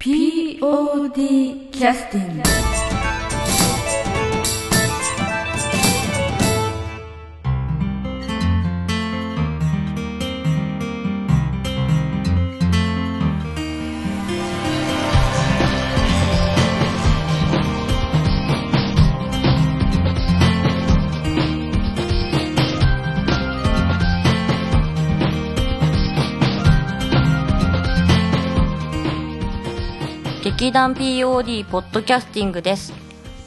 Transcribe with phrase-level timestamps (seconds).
[0.00, 2.79] POD キャスティング
[30.60, 32.92] 劇団 POD ポッドキャスティングです。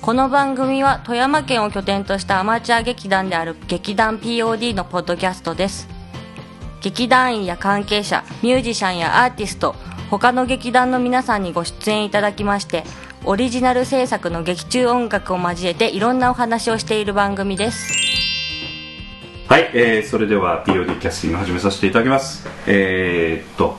[0.02, 5.88] この番組は富山県を拠点としたアマチュア劇団である劇団 POD のポッドキャストです。
[6.82, 9.76] 劇団員や関係者ミュージシャンやアーティスト
[10.10, 12.84] 他の劇団の皆さんにご出演いただきまして
[13.26, 17.94] オリジナル制作の劇中音楽を交えていろんなお話をしている番組です。
[19.48, 22.48] はい、えー、それでは POD キャスティング始めさせていただきます。
[22.66, 23.78] えー、っと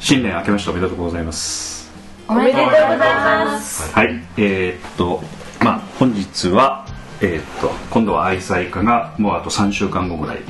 [0.00, 1.71] 新年明けましておめでとうございます。
[2.28, 3.92] おめでとうございます。
[3.92, 4.22] はい。
[4.36, 5.22] えー、っと
[5.62, 6.86] まあ本日は
[7.20, 10.40] えー、っと今度は愛妻家がもうあと3週間後ぐらい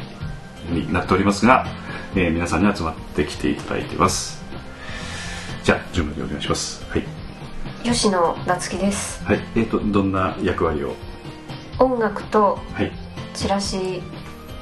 [0.70, 1.66] になっておりますが、
[2.14, 4.42] えー皆さんに集まってきていただいてます。
[5.64, 6.84] じゃあ順番でお願いします。
[6.90, 7.04] はい、
[7.84, 9.24] 吉野夏樹です。
[9.24, 10.94] はい、えー、っとどんな役割を？
[11.78, 12.92] 音楽とはい。
[13.34, 14.02] チラシ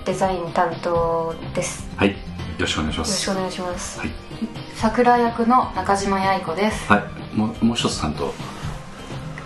[0.05, 1.85] デザイン担当です。
[1.85, 2.11] よはい。
[2.11, 2.17] よ
[2.61, 3.29] ろしくお願いします。
[3.29, 4.30] ろしくお願いします、はい
[4.77, 6.91] 桜役の中島八重子です。
[6.93, 6.99] は
[7.35, 7.37] い。
[7.37, 8.33] もうもう一つ担当。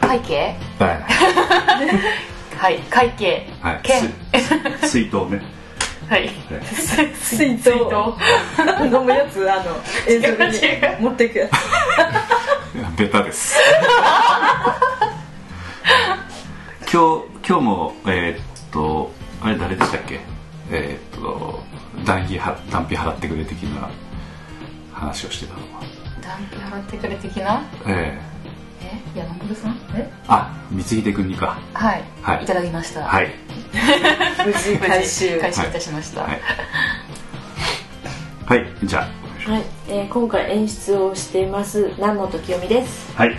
[0.07, 0.57] 会計？
[0.79, 1.05] はい。
[2.57, 2.79] はい。
[2.91, 3.49] 会計。
[3.61, 3.81] はい。
[3.83, 4.01] 兼
[4.81, 5.43] す水筒ね。
[6.09, 6.27] はい。
[6.27, 6.31] はい。
[7.15, 10.29] 水筒飲むやつあの映像
[10.99, 11.53] に持っていくやつ。
[12.99, 13.57] ベタです。
[16.93, 20.21] 今日今日もえーっとあれ誰でしたっけ？
[20.71, 21.63] えーっと
[22.05, 23.89] 団費は団費払ってくれ的な
[24.95, 25.81] 話をしてたのは。
[26.23, 27.63] 団費払ってくれ的な？
[27.87, 28.35] ええ。
[29.19, 29.77] 山本さん？
[29.95, 30.11] え？
[30.27, 31.59] ー、あ光秀君にか。
[31.75, 32.45] はい、はい。
[32.45, 33.05] い、ただきました。
[33.05, 33.31] はい。
[34.47, 35.39] 無事回収。
[35.41, 36.41] 回収いたしました、はい。
[38.47, 39.01] はいじゃ
[39.47, 43.13] はい、えー今回演出をしています南本清美です。
[43.17, 43.31] あはい。
[43.31, 43.37] よ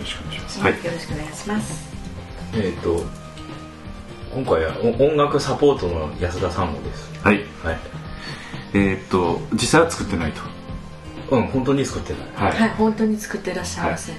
[0.00, 0.60] ろしくお願いします。
[0.60, 0.72] はい。
[0.72, 1.88] よろしくお願いします。
[2.54, 3.04] えっ、と
[4.34, 7.10] 今回はお音楽サポートの安田さんもです。
[7.22, 7.36] はい。
[7.64, 7.78] はい。
[8.74, 10.40] えーっと実際は作ってないと
[11.30, 12.50] うん本当に作ってない。
[12.50, 12.58] はい。
[12.60, 14.12] はい、本当に作ってらっしゃいませ。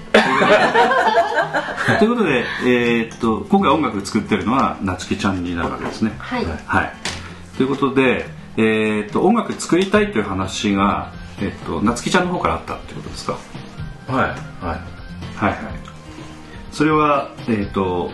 [1.98, 6.14] ということで、えーっと今回音楽作ってるのは夏希ちゃんになるわけですね。
[6.20, 6.46] はい。
[6.46, 6.94] はい、
[7.58, 8.26] ということで、
[8.58, 11.12] えーっと音楽作りたいという話が、
[11.42, 13.34] えーっと夏希ちゃんの方からあったってことですか？
[13.34, 13.40] は
[14.12, 14.30] いはい。
[15.36, 15.56] はいはい。
[16.72, 18.12] それはえーっと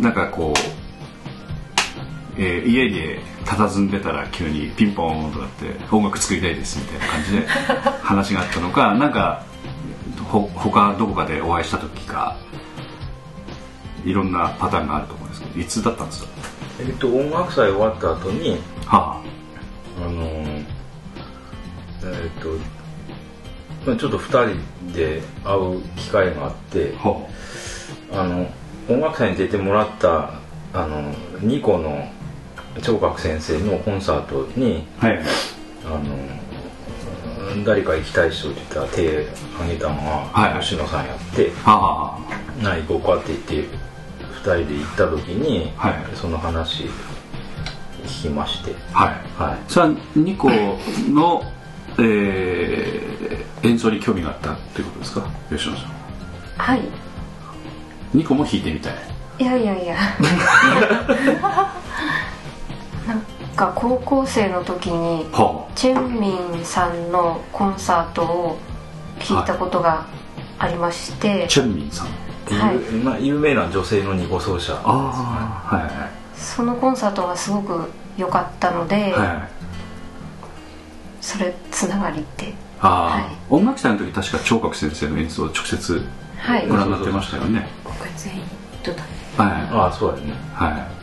[0.00, 7.46] なんかこう、えー家で佇んでたら急にピンポーンとかって音楽作りたいですみたいな感じで
[8.02, 9.44] 話があったのか なんか
[10.30, 12.36] ほ他どこかでお会いした時か
[14.04, 16.28] いろんなパターンがあると思うんですけどいつだったんですか？
[16.80, 19.20] えっ、と音楽祭終わった後には
[19.98, 20.00] あ。
[20.00, 20.64] のー
[22.04, 22.48] えっ、と
[23.86, 24.54] まあちょっと2
[24.86, 27.28] 人で会う機会があってあほ
[28.12, 28.46] あの
[28.88, 30.30] 音楽祭に出てもらった
[30.74, 32.08] あのニコの
[32.80, 35.20] 聴覚先生のコンサートにうはい。
[35.84, 39.94] あの誰か行きたい人って言ったら手挙げたの
[40.32, 42.18] は吉野さんやってはあは
[42.62, 43.78] 「な行こうか」って言って
[44.42, 45.94] 2人で行った時に、はい。
[46.14, 46.84] その話
[48.06, 48.74] 聞きまして。
[48.94, 49.50] あはい。
[49.50, 49.58] はい。
[49.68, 51.42] それはニコの、
[51.98, 53.12] えー
[53.64, 55.22] 演奏に興味があったっていうことですか？
[55.48, 55.90] 吉野さん。
[56.58, 56.80] はい。
[58.12, 58.94] ニコも弾いてみたい。
[59.38, 59.96] いやいやいや
[63.52, 66.30] なんか高校生の時にはチェンミ
[66.60, 68.58] ンさんのコンサートを
[69.18, 70.06] 聞いたことが
[70.58, 72.06] ありまして、あチェンミンさん。
[72.46, 72.76] はい。
[72.76, 74.72] 有まあ、有名な女性の二号奏者。
[74.72, 74.80] あ
[75.70, 76.10] あはいはい。
[76.34, 79.12] そのコンサートがすごく良かったので、はい。
[79.12, 79.62] はい
[81.20, 82.52] それつながりって。
[82.80, 83.24] ああ、はい。
[83.48, 86.02] 音楽祭の時確か聴覚先生の演奏を直接
[86.38, 86.66] はい。
[86.66, 87.68] ご覧になってましたよね。
[87.84, 88.42] 今回全員
[88.82, 89.02] とだね。
[89.36, 89.50] はい。
[89.70, 90.32] ああそうやね。
[90.54, 91.01] はい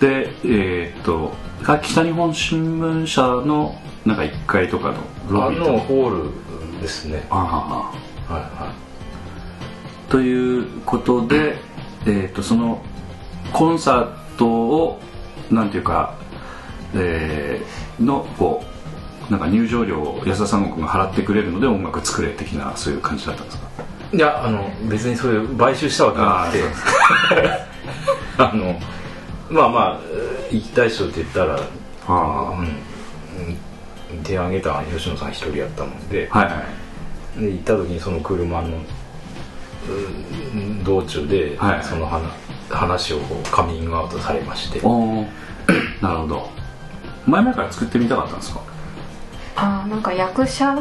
[0.00, 1.32] でえーっと
[1.66, 4.94] あ北日本新聞社のなんか1階とかの
[5.30, 5.72] ロあビーとか。
[5.72, 6.24] のホー
[6.76, 7.26] ルですね。
[7.30, 7.92] あ
[8.28, 8.32] あ。
[8.32, 8.72] はいは
[10.08, 11.56] ということで、
[12.04, 12.80] えー、とその
[13.52, 14.08] コンサー
[14.38, 15.00] トを
[15.50, 16.14] なんていうか、
[16.94, 18.62] えーのこ
[19.28, 23.64] うなんか入場料を安田三国が払ってくれるので音楽作れ的なそういう感じだったんですか？
[24.12, 26.82] いいやあの別にそういう買収したわけじゃなく
[27.42, 27.66] て。
[28.38, 28.78] あの
[29.50, 30.00] まあまあ
[30.50, 31.60] 行きたい人って言ったら
[32.08, 32.52] あ。
[34.08, 36.50] うん、手挙げた吉野さん一人やったもんで,、はいは
[37.38, 37.40] い。
[37.40, 38.68] で行った時にその車の
[39.88, 42.24] うん道中で、はいその話
[42.70, 43.18] 話を
[43.52, 44.80] カミングアウトされまして。
[46.02, 46.50] なるほど。
[47.26, 48.60] 前々から作ってみたかったんですか？
[49.56, 50.76] あーなんか役者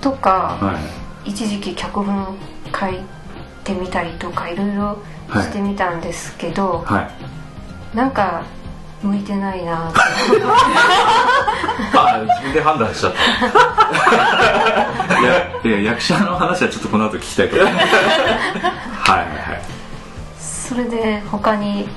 [0.00, 0.78] とか、は
[1.26, 1.30] い。
[1.30, 2.36] 一時期脚本
[2.78, 2.98] 書い
[3.62, 4.98] てみたりとかいろいろ
[5.34, 7.10] してみたんですけど、はい
[7.94, 8.42] なんか
[9.02, 9.92] 向いてないな。
[11.94, 13.20] あ自分で判断しちゃった。
[15.20, 17.86] いやいや役者の話はちょっとこの後聞きたいと思います。
[17.86, 19.26] はいはい。
[19.26, 19.80] はい
[20.70, 21.88] それで他に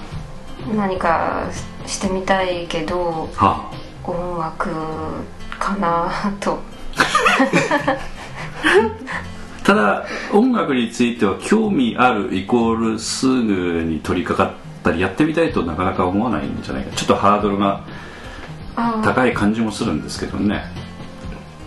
[0.76, 1.48] 何か
[1.86, 3.72] してみたいけどは
[4.04, 4.72] 音楽
[5.60, 6.60] かなと。
[6.98, 7.98] あ、
[9.64, 16.96] ただ音楽については興味あるイコールすぐに取り掛かったりやってみたいとなかなか思わないんじゃないか。
[16.96, 17.84] ちょっとハードルが
[19.04, 20.64] 高い感じもするんですけどね、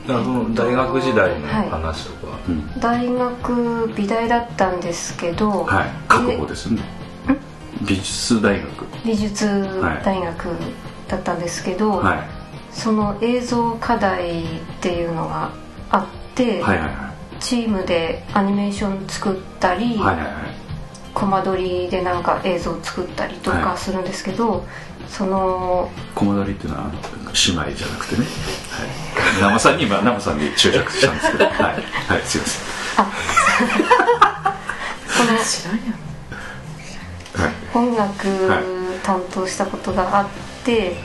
[0.06, 5.88] だからその大学時代の話とか、うん、大学美大だったんですけど、はい。
[6.08, 6.82] 覚悟ですね。
[7.82, 8.66] 美術大学。
[9.04, 10.48] 美術大学
[11.08, 12.18] だったんですけど、はい。
[12.72, 14.44] その映像課題っ
[14.80, 15.50] ていうのが
[15.90, 17.40] あって、はいはいはい。
[17.40, 20.65] チームでアニメーション作ったり、はいはいはい
[21.16, 24.66] コマ撮りでなんか映像作ったりとかはいするんですけど、
[25.08, 26.98] そのコマ撮りっていうのは姉
[27.54, 28.26] 妹じゃなくてね、
[28.70, 28.84] は
[29.38, 31.46] い、生さんに今生さんに注着したんですけど。
[31.48, 32.60] はい、はい、すいませ
[35.08, 35.86] その知らんやん。
[37.40, 40.26] ん、はい、音楽担当したことがあっ
[40.64, 40.98] て、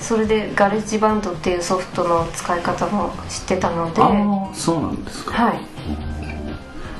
[0.00, 4.00] それで GarageBand っていうソフトの使い方も知ってたので。
[4.00, 5.34] ああそうなんですか。
[5.34, 5.69] はい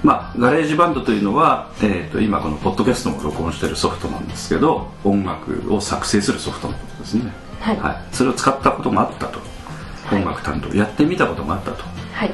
[0.02, 8.14] まあ、 GarageBand というのは、えー、と今このポッドキャストも録音しているソフトなんですけど音楽を作成するソフトのことですね、はい。
[8.14, 9.41] それを使ったことがあったと、
[10.06, 10.23] はい。
[10.23, 10.75] 音楽担当。
[10.75, 11.85] やってみたことがあったと。
[12.14, 12.31] はい。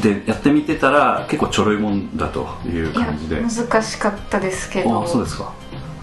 [0.00, 3.40] でやってみてたら結構ちょろいもんだという感じで。
[3.42, 5.52] 難しかったですけあどあそうですか。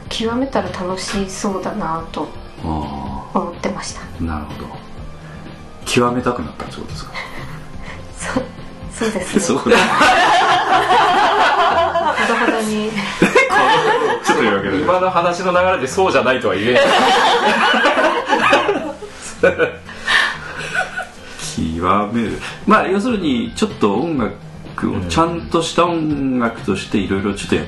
[0.10, 2.28] 極めたら楽しそうだなと
[2.64, 4.02] あ思ってました。
[4.02, 4.68] あなるほど。
[5.86, 7.12] 極めたくなったってことですか？
[8.18, 8.44] そう
[9.02, 9.40] そうですね。
[9.42, 9.76] そうほど
[12.46, 12.92] ほどに。
[14.24, 16.84] ちょっというわけで今の話の流れでそうじゃないとは言えない。
[21.82, 22.40] 極める。
[22.68, 27.64] まあ要するにちょっと音楽をちゃんとした音楽としていろいろちょっとや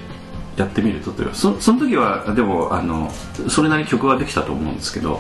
[0.56, 3.12] やってみるとというそその時はでもあの
[3.50, 5.20] それなりに曲はできたと思うんですけど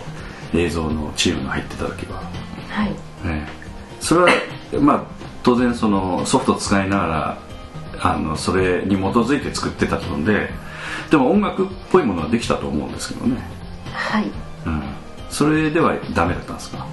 [0.54, 2.21] 映像のチームが入ってた時は、
[2.69, 2.95] はい。
[3.25, 3.63] ええ
[4.00, 4.30] それは
[4.81, 5.04] まあ
[5.43, 7.37] 当然そのソフトを使いながら
[8.01, 10.49] あのそれに基づいて作ってたので
[11.11, 13.37] でも音楽っぽいものはできたと思うんですけどね、
[13.91, 14.25] はい。
[14.65, 14.83] うん、
[15.29, 16.87] それではダメだったんですか？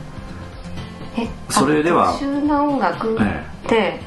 [1.16, 4.00] えそれでは特殊な音楽っえて、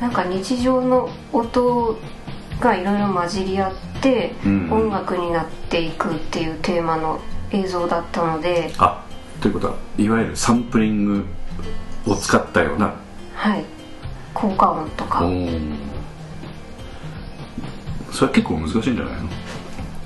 [0.00, 1.98] なんか日常の音
[2.58, 4.72] がいろいろ混じり合って、うん。
[4.72, 7.20] 音楽になっていくっていうテーマの
[7.50, 8.72] 映像だったので。
[8.78, 9.04] あ
[9.40, 11.24] ということはいわゆるサンプリング
[12.06, 12.94] を使ったような
[13.34, 13.64] はい
[14.40, 15.20] 効果音とか、
[18.10, 19.14] それは結構難しいんじゃない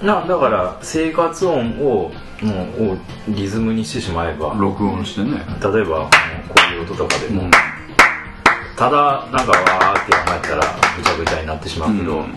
[0.02, 0.20] の？
[0.20, 2.10] なだから生活音を
[2.42, 2.96] もうを
[3.28, 6.10] リズムにしてしまえば録音してね、例えば
[6.48, 7.50] こういう音とかでも、うん。
[8.76, 10.64] ただなんかわーってやったら
[10.96, 12.34] ぐちゃぐちゃになってしまうけど、うん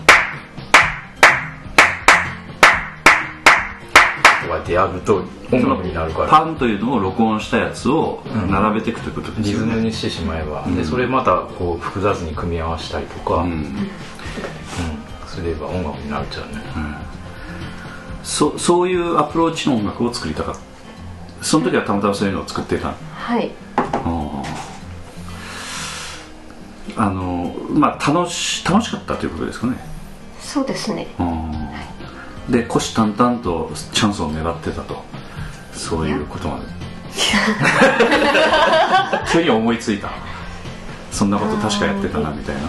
[4.68, 6.28] ってやると音楽になるから。
[6.28, 10.76] パンというのを録音したやつを並べていくということですリズよね、ムにしてしまえば、うん。
[10.76, 13.50] でそれまたこう複雑に組み合わせたりとか、ううん。
[13.60, 13.88] ん
[15.26, 16.62] すれば音楽になっちゃうね
[18.22, 20.60] そそういうアプローチの音楽を作りたかった。
[21.44, 23.50] その時はたまたまそういうのを作っていたはい。
[26.96, 29.76] あのまあ楽し楽しかったということですかね。
[30.40, 31.06] そうですね。
[31.18, 31.97] あー
[32.48, 35.02] で虎視眈々とチャンスを狙ってたと。
[35.72, 36.64] そういうことまで。
[39.32, 40.10] 急に思いついた。
[41.10, 42.62] そんなこと確かやってたなみたいな、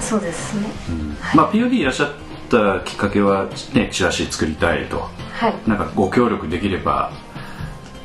[0.00, 0.68] そうですね。
[0.88, 1.16] うん。
[1.34, 1.84] まあ POD い。
[1.84, 2.12] らっしゃっ
[2.50, 5.08] たきっかけは、ね、チラシ作りたいと。
[5.32, 5.54] はい。
[5.66, 7.12] なんかご協力できれば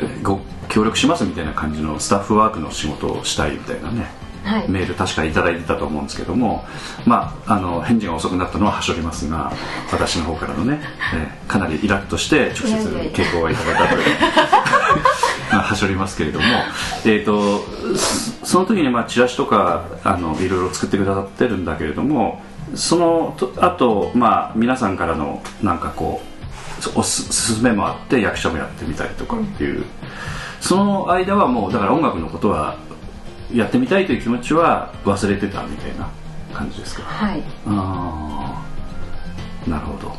[0.01, 3.99] えご協力しますみたいな感じのスタッフワークの仕事をしたいみたいなね。
[4.01, 4.09] はい
[4.67, 6.65] メール確かいただいてたと思うんですけども、
[7.05, 9.51] まあ、あの返事が遅くなったのははしょりますが
[9.91, 10.79] 私の方からのね、
[11.15, 14.05] えーかなりイラッとして直接いやいやいや傾向をいただいたという。
[15.51, 16.45] まあはしょりますけれども、
[17.05, 17.65] えー、と
[17.97, 22.41] そその時にまあチラシとかあのいろいろ作ってくださってるんだけれども
[22.75, 26.21] そのとあと、まあ、皆さんからのなんかこ
[26.95, 29.83] うおすすすめもあって役者もやってみたりとかっていう、
[30.61, 32.77] その間はもうだから音楽のことは
[33.53, 36.07] やってみたいという気持ちは忘れてたみたいな
[36.53, 37.03] 感じですか？
[37.03, 37.41] はい。
[37.67, 38.61] あ
[39.67, 40.15] あなるほど。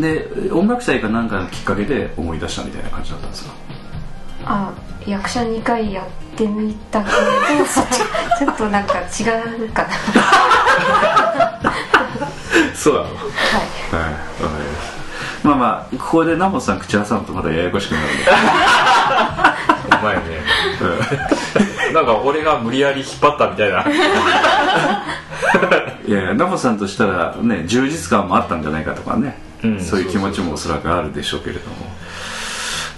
[0.00, 3.50] で音楽祭かなんかのきっかけで思い出したみたいな感じだったんですか？
[4.44, 4.72] あ
[5.06, 6.06] 役者2回やっ
[6.36, 7.16] てみたけど
[8.38, 9.04] ちょっとなんか違
[9.64, 9.88] うかな。
[12.74, 13.06] そうなの？
[13.06, 13.14] はい。
[13.14, 15.00] はいわかります
[15.42, 18.24] まあまあここで南本さん口挟むとまたややこしくなるんで。
[20.00, 20.22] お前ね
[21.92, 23.84] なんか俺が無理やり引っ張ったみたいな。
[26.06, 29.80] いやいや南本さんとしたらね充実感もあったんじゃないかとかね、うん。
[29.80, 31.76] そういう気持ちもおそらくあるでしょうけれども。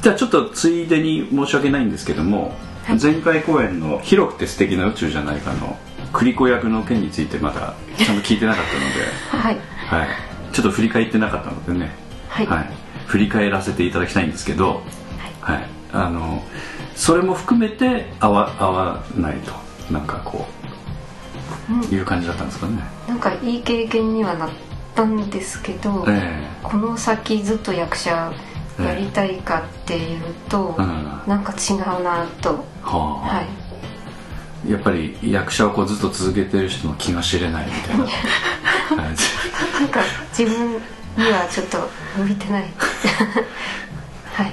[0.00, 2.56] じゃあちょっとついでに申し訳ないんですけども、
[3.00, 5.78] 前回公演の「広くて素敵な宇宙じゃないか」の
[6.12, 9.44] 栗子役の件についてまだちゃんと聞いてなかったので。
[9.44, 9.58] はい。
[9.86, 10.08] はい、
[10.52, 11.94] ちょっと振り返ってなかったのでね、
[12.28, 12.48] はい。
[13.06, 14.82] 振り返らせていただきたいんですけど、
[15.40, 15.66] はい。
[15.92, 16.42] あの
[16.94, 19.52] それも含めて合わ合わないと。
[19.90, 20.46] なんかこ
[21.90, 22.82] う、いう感じだったんですかね。
[23.08, 24.50] なんかいい経験にはなっ
[24.94, 28.32] たんですけど、えこの先ずっと役者
[28.78, 32.64] やりたいかっていうと、えうんなんか違うなと。
[32.82, 33.36] はあ。
[33.36, 34.70] はい。
[34.70, 38.04] やっぱり役者をこうずっと続けてる人の気が知れないみたいな。
[38.96, 40.00] なんか
[40.36, 40.72] 自分
[41.16, 42.64] にはちょっと向いてない。
[44.32, 44.52] はい。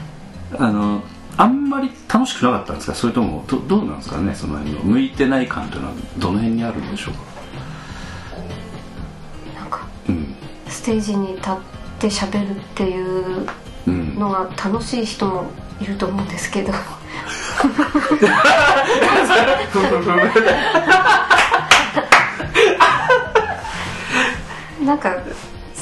[0.58, 1.03] あの
[1.41, 2.96] あんまり楽しくなかったんですか？
[2.96, 4.36] それともどどうなんですかね？
[4.36, 7.22] その辺の向いてない感というのはどの辺にあるんでしょうか？
[9.58, 10.36] なんかうん。
[10.67, 11.53] ステージに立っ
[12.00, 13.48] て喋るっていう
[13.88, 14.15] うん。
[14.19, 16.74] のが楽しい人もいると思うんですけど。
[24.84, 25.15] なんか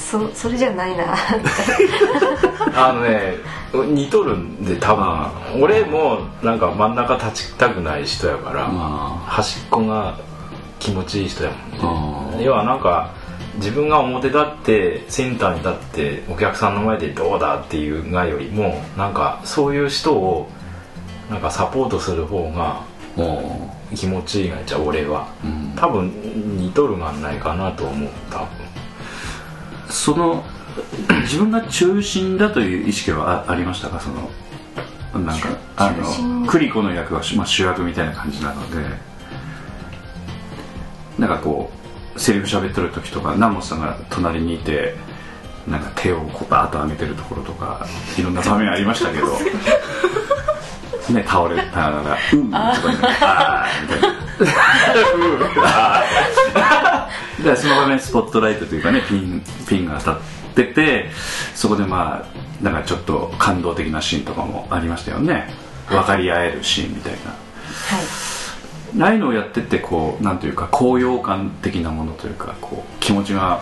[0.09, 1.03] そそれじゃないな。
[2.75, 3.33] あのね
[3.73, 5.61] 似とるんで多あ分。
[5.61, 10.15] 俺もなんか真ん中立ちたくない人やからま端っこが
[10.79, 13.09] 気持ちいい人やもんあね要はなんか
[13.55, 20.49] 自分が表立ってセンターに立ってお客さんの前でどうだっていうがよりもなんかそういう人を
[21.29, 22.81] なんかサポートする方が
[23.17, 25.27] も気持ちいいがじゃあ俺は。
[25.43, 26.11] う、うん、多分
[26.57, 28.66] 似とるがないかなと思う多分
[29.89, 30.43] その
[31.23, 33.99] 自分が中心だという意識はあありましたか？
[33.99, 34.29] その
[35.21, 39.07] なんかあのクリコの役は、まあ、主役みたいな感じなので。
[41.17, 41.71] なんかこ
[42.15, 44.93] うセリフ喋ってる時とか南本さんが隣にいて
[45.67, 47.87] なんか手をこうバーッと上げてるところとか
[48.19, 49.25] いろんな場面ありましたけど
[51.13, 54.07] ね倒れたら「うー」とか言って「あー」みたいな。
[57.43, 60.19] でその場面スポットライトというかねピンピンが当たっ
[60.55, 61.09] てて
[61.53, 65.53] そこでまあなんかちょっと感動的なシーンとかもありましたよね。
[65.87, 67.19] 分かり合えるシーンみたいな。
[69.05, 73.61] ああいうのをやってってこうなんというか高揚感的なものというかこう気持ちが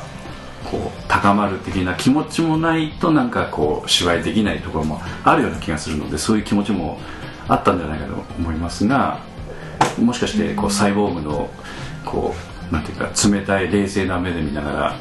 [0.65, 6.99] こう高まる的な気持ちもないとなんかこう芝居できないところもあるような気がするのでそういう気持ちも
[7.47, 9.19] あったんじゃないかと思いますが
[9.99, 11.49] もしかしてこうサイボーグの
[12.03, 12.33] こ
[12.71, 14.95] うなんていうか冷たい冷静な目で見ながら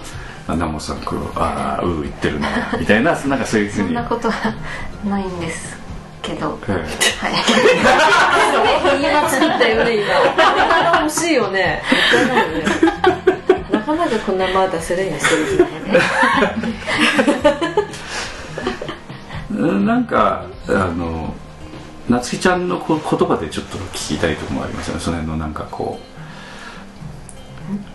[0.47, 2.49] あ南本さんこうああうー言ってるな
[2.79, 3.87] みたいな なんかそういうふうに。
[3.89, 4.55] そんなことは
[5.09, 5.77] ないんです
[6.21, 6.59] けど。
[6.69, 6.85] えはい。
[9.01, 9.97] 言い間作ったよね。
[9.97, 10.21] 今な
[10.67, 11.83] かなか欲しいよね
[12.29, 12.65] ないよね
[13.71, 16.65] なかなかこんなまだせれんやしてるからね。
[19.51, 21.35] え なんかあの
[22.09, 25.01] 夏希ちゃんのこ言葉でちょっと聞きたいとこもありますよね。
[25.01, 25.99] その辺のなんかこ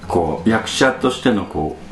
[0.03, 1.83] うこう役者としてのこう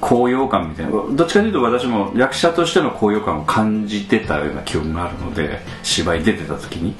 [0.00, 0.92] 高揚感みたいな。
[0.92, 6.94] どっちかというと私も役者としての高揚感を感じてたような記憶があるので芝居出てた時に。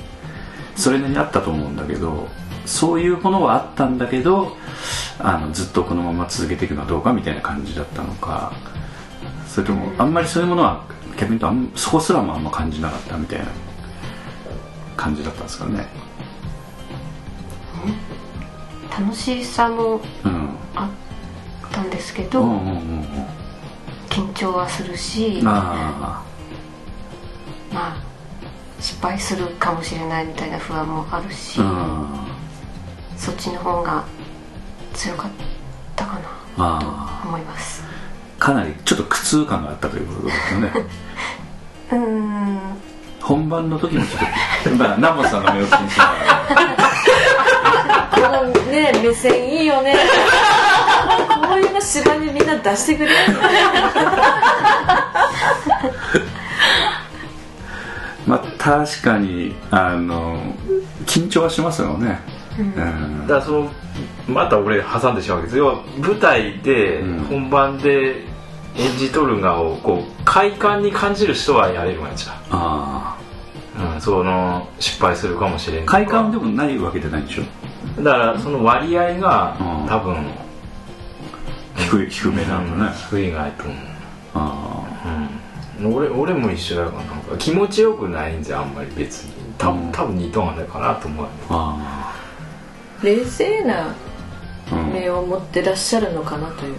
[0.78, 2.28] それなりにあったと思うんだけど
[2.64, 4.56] そういうものはあったんだけど
[5.18, 8.52] あのずっとこのまま続けていくのはどうかみたいな感じだったのか。
[9.48, 10.84] それともあんまりそういうものは
[11.16, 13.46] 逆に言うとあんそこすらもあんま感じなかったみたいな。
[14.98, 15.86] 感じだったんですかね。
[18.90, 20.90] 楽しさもうんあ
[21.66, 22.50] ったんですけど、うん。
[22.50, 23.04] うんうんうん
[24.10, 26.24] 緊張はするしあ
[27.72, 28.02] まあ
[28.80, 32.26] 失敗するかもしれないみたいな不安もあるし、あ
[33.16, 34.04] そっちの方が
[34.94, 35.30] 強かっ
[35.94, 36.20] たかな
[36.78, 37.84] あと思います。
[38.40, 40.72] あかなりちょっと苦痛感があったということですよね。
[41.92, 42.58] うーん
[43.28, 44.18] 本番の時にちょ
[44.70, 46.40] っとまあ南本さんの目を気にしながら
[48.40, 49.94] このね目線いいよね
[51.46, 53.10] こういうの芝居にみんな出してくれ。
[53.10, 53.14] る
[58.26, 60.54] まあ確かにあの
[61.04, 62.20] 緊張はしますよね、
[62.58, 63.26] うん。
[63.26, 63.70] だからその
[64.26, 67.26] また俺挟んでしまうけど要は舞台でうん。
[67.28, 68.26] 本番で
[68.78, 73.18] 演じとるがをこう快感に感じる人はやれるわけじゃあ
[73.76, 77.42] ん、うん、その失敗するかもしれん快感でもないわけじゃないでしょ。
[78.02, 80.16] だからその割合がうん多分
[81.76, 83.76] 低い低めなんだね、低いがいと思う。
[84.34, 84.84] あ
[85.80, 89.32] うん、俺俺も一緒だからなんか気持ちよくないんじゃあんまり別に。
[89.58, 91.30] 多分多分似とんがないかなと思うよ。
[91.48, 92.14] あ
[93.00, 93.94] あ冷静な
[94.92, 96.76] 目を持ってらっしゃるのかなという。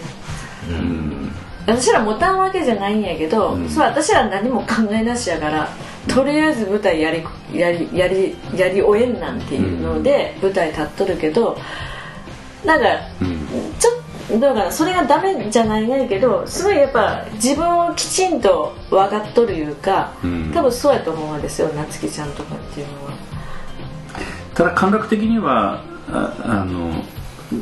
[0.69, 0.77] ううん
[1.25, 1.31] ん
[1.75, 3.69] 私ら持たんわけじゃないんやけど、うん。
[3.69, 5.69] そう私ら何も考えなしやから
[6.07, 7.23] とりあえず舞台やり
[7.53, 11.57] やりやりやり終えんなんていうので、舞台立っとるけど
[12.65, 12.87] なんか
[13.21, 13.47] うん。
[13.79, 20.51] ちょっとだからそれがダメじゃないんやけどすごいやっぱ自分をきちんと分かっとるいうか、うん。
[20.53, 23.11] 多分そうやと思うんですよ夏希ちゃんとかっていうのは。
[24.53, 27.03] ただ感覚的にはああの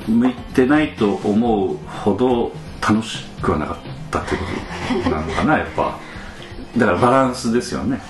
[0.08, 3.78] 向いてないと思うほど楽しくはなかっ
[4.10, 4.44] たってこ
[5.04, 5.98] となのかな やっぱ。
[6.78, 8.02] だからバランスですよね。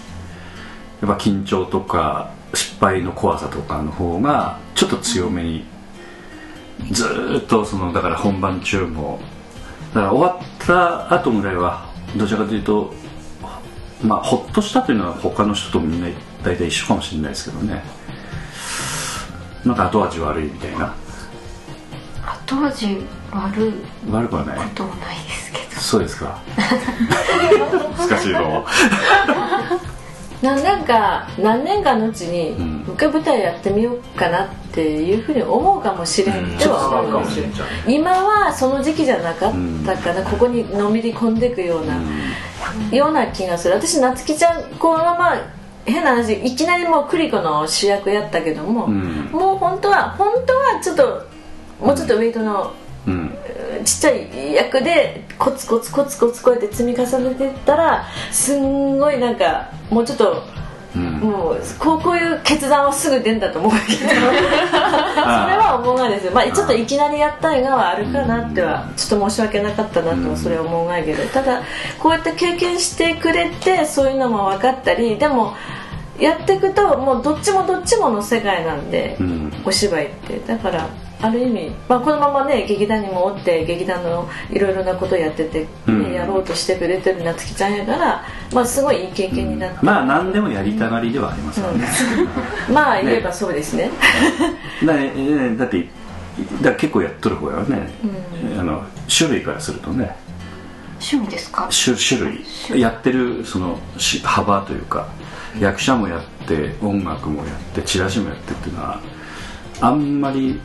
[1.02, 5.66] やっぱ緊張とか失敗の怖さとかの方がちょっと強めに。
[6.92, 9.20] ずっとそのだから本番中も。
[9.94, 11.86] だから終わった後ぐらいは
[12.16, 12.94] どちらかというと
[14.04, 16.08] まあほっとしたというのは他の人とみんな
[16.44, 17.84] 大体一緒かもしれないですけどね。
[19.66, 20.94] なんか後味悪いみたいな。
[22.46, 22.98] 後味
[23.32, 23.74] 悪い
[24.12, 25.67] 悪くはないこともないですけど。
[25.88, 26.38] そうですか。
[27.98, 28.66] 難しいの
[30.42, 32.68] な なんか何年かのうちにうん。
[32.80, 36.58] もう一回舞台やってみようかなっていうふうに思うかもしれん。
[36.60, 37.46] とは思うんですよ
[37.88, 39.54] 今はその時期じゃなかっ
[39.86, 41.96] たかな、ここにのめり込んでいくような、
[42.92, 43.76] ような気がする。
[43.76, 45.38] 私夏希ちゃんこのまま
[45.86, 49.30] 変な話いきなりもうクリコの主役やったけども、うん。
[49.32, 51.26] もう本当は本当はちょっと
[51.80, 52.74] もうちょっとウェイトの
[53.08, 53.34] うん
[53.84, 60.44] ちっちゃい役でコツコツコツコツこうやって積み重ねていったらすんごいなんかもうちょっと
[60.96, 61.04] うん。
[61.20, 64.10] もうこうこういう決断はすぐ出んだと思うけど。
[64.10, 71.24] それは思うがですよ、まあ、ちょっといきなりやった映画はあるかなってはちょっと申し訳なかったなとはそれは思うがやけど。
[71.28, 71.62] ただ
[72.00, 75.54] こうやって経験してくれてそういうのも分かったりでも
[76.20, 79.64] やっていくともうどっちもどっちもの世界なんで、うん。
[79.66, 80.40] お芝居って。
[80.48, 80.88] だから
[81.20, 86.14] ある意味、まあ、このままね劇団にもおって劇団のいろいろなことやってて、ねうん。
[86.14, 91.88] やろうとしてくれてる夏希ちゃんやから、まあ、すごいいい経験になった、まあ何でもやりたがりではありますからね、
[92.72, 93.90] まあ言えばそうですね。
[94.86, 95.88] だだって
[96.62, 97.90] だ結構やっとる方やね、
[98.60, 100.16] あの種類からするとね。
[101.00, 101.68] 趣味ですか？
[101.72, 102.22] 種種
[102.70, 102.80] 類。
[102.80, 105.08] やってるそのし幅というか
[105.60, 109.00] 役者もやって音楽もやってチラシもやってっていうのは
[109.82, 110.60] あんまり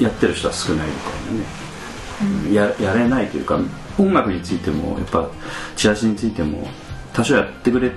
[0.00, 3.58] やってる人は少ないみたいなね、ややれないというか
[3.98, 5.28] 音楽についてもやっぱ
[5.76, 6.66] チラシについても
[7.12, 7.90] 多少やってくれ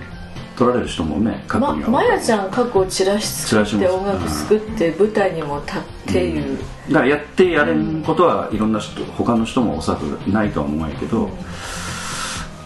[0.56, 6.58] 取られる人もね過ま去にはまやちゃん過去チラシ作ってチラシも音楽作って舞台にも立っていう、
[6.89, 11.30] だからやってやれんことはいろんな人他の人もおそらくないとは思うんやけど、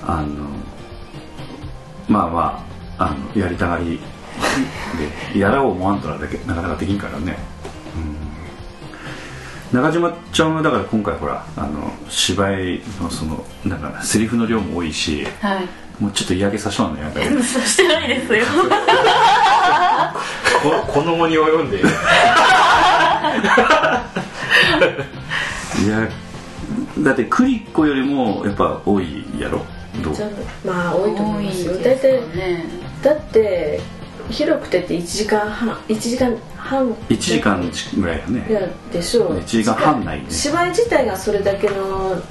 [0.06, 0.50] あの
[2.08, 2.66] まあま
[2.98, 4.00] ああのやりたがり
[5.34, 7.57] でやらを思わんとなだけなかなかできんからね、うん、
[9.72, 15.68] 中島ちゃんはだから今回ほらあの芝居のそのなんかセリフの量も多いしはい。
[16.02, 18.46] もうちょっと嫌気さしそうなんだよねしてないですよ。
[20.62, 21.82] こ子供に及んでい
[25.90, 26.08] や
[27.04, 29.66] だってクリコよりもやっぱ多いやろ？
[30.04, 30.14] どう？
[30.66, 31.74] まあ多いと思いますよ。
[31.84, 32.66] 大体ね
[33.04, 33.80] だって
[34.30, 36.92] 広くてって1時間半1時間半。
[37.10, 37.62] 1時間
[38.00, 38.62] ぐらいやいねや
[38.92, 39.38] でしょう。
[39.40, 40.26] 1時間半ないね。
[40.30, 42.22] 芝居自体がそれだけの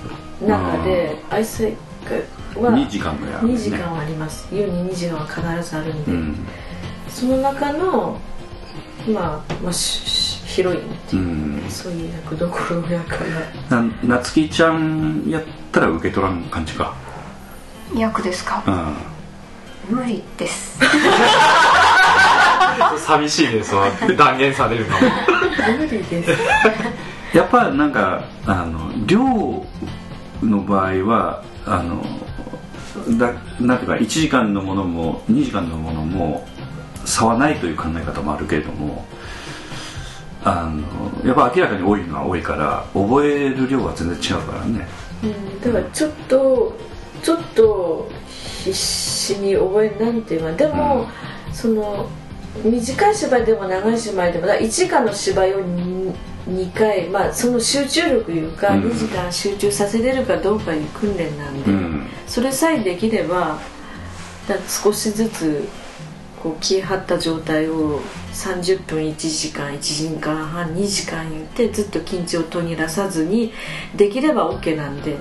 [0.47, 1.71] 中で愛妻
[2.61, 3.55] は2時間ぐらいあるね。
[3.55, 4.47] 2時間はあります。
[4.53, 6.37] 湯に2時間は必ずあるんで、うん。
[7.09, 8.19] その中の
[9.09, 11.71] まあ、まあ、ししヒロインってういう、ん。
[11.71, 13.17] そういう役どころやか
[13.71, 16.95] らな夏希ちゃんやったら受け取らん感じか？
[17.95, 18.63] 役ですか？
[18.67, 19.97] うん。
[19.97, 20.81] 無理です
[22.99, 25.01] 寂しいねそう断言されるのも。
[25.79, 26.31] 無理です
[27.37, 29.21] やっぱなんかあの量
[30.43, 32.05] の場合はあの
[33.19, 36.47] だなんていうか1時間のものも2時間のものも
[37.05, 39.05] 差はないという考え方もあるけれども
[40.45, 44.87] あのやっぱ明らかに多いのは多いから覚える量は全然違うからね。
[45.25, 46.77] うんだからちょっと
[47.23, 48.11] ちょっと
[48.65, 51.09] 必死に覚えなんていうかでも、
[51.53, 52.09] その
[52.65, 55.61] 短い芝居でも長い芝居でもだ1時間の芝居を
[56.49, 58.85] 2, 回、まあ、その集中力いうか、うん。
[58.85, 62.07] 2時間集中させれるかどうかいう訓練なんで、うん。
[62.27, 63.59] それさえできれば
[64.49, 65.69] だ少しずつ
[66.41, 68.01] こう気張った状態を
[68.33, 73.53] 30分1時間1時間半2時間言ってずっと緊張を途切らさずに
[73.97, 75.17] できれば OK なんで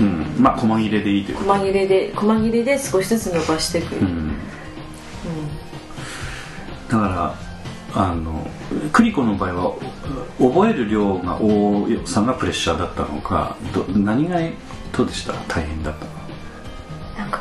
[0.00, 0.36] うん。
[0.38, 1.52] まあ細切れでいいということ。
[1.52, 4.36] 細切れで細切れで少しずつ伸ばしていく、うん
[6.88, 7.34] だか
[7.94, 8.46] らあの
[8.92, 9.74] クリコの場合は
[10.38, 14.38] 覚える量が多さがプレッシャーだったのかど何が
[14.96, 15.32] どうでした？
[15.48, 16.10] 大変だったの
[17.18, 17.40] なんか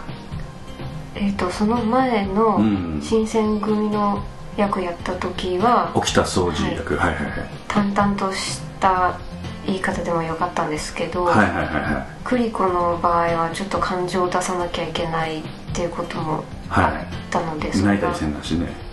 [1.16, 3.00] えっ、とその前のうん。
[3.02, 4.24] 新選組の
[4.58, 6.96] 役やった時は起きた掃除役。
[6.96, 7.16] はい。
[7.16, 7.34] はいはい
[7.68, 9.20] 淡々とした
[9.66, 12.08] 言い方でもよかったんですけど、はいはいはいはい。
[12.24, 17.82] クリコの場合はちょっと感情を出さなきゃいけないっていうこともあはったので、い泣い。
[17.82, 18.87] たそれがりせんだしね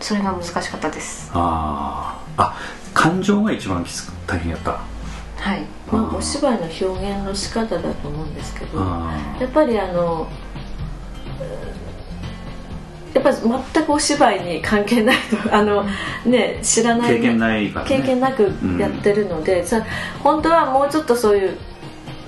[0.00, 1.30] それが難しかったです。
[1.32, 2.56] ああ
[2.94, 4.72] 感情が一番きつく大変やった。
[4.72, 5.62] はい。
[5.90, 10.26] まあ、お芝居の表現の仕方だと思うんですけどあやっぱりあの
[13.12, 13.36] やっぱり
[13.74, 15.84] 全くお芝居に関係ないと あの、
[16.24, 17.96] ね、知らない経験ないからね。
[17.96, 19.84] 経験なくやってるので、さ
[20.22, 21.58] 本当はもうちょっとそういう、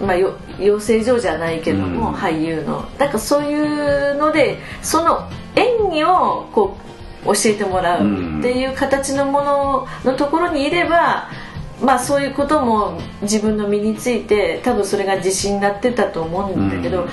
[0.00, 2.14] まあ、よ養成所じゃないけども、うん。
[2.14, 2.88] 俳優の。
[2.98, 11.28] だからそういうのでその演技をこう教えてもらうっていう形のもののところにいれば、
[11.82, 17.06] まあそういうことも自分の身について多分それが自信になってたと思うんだけど、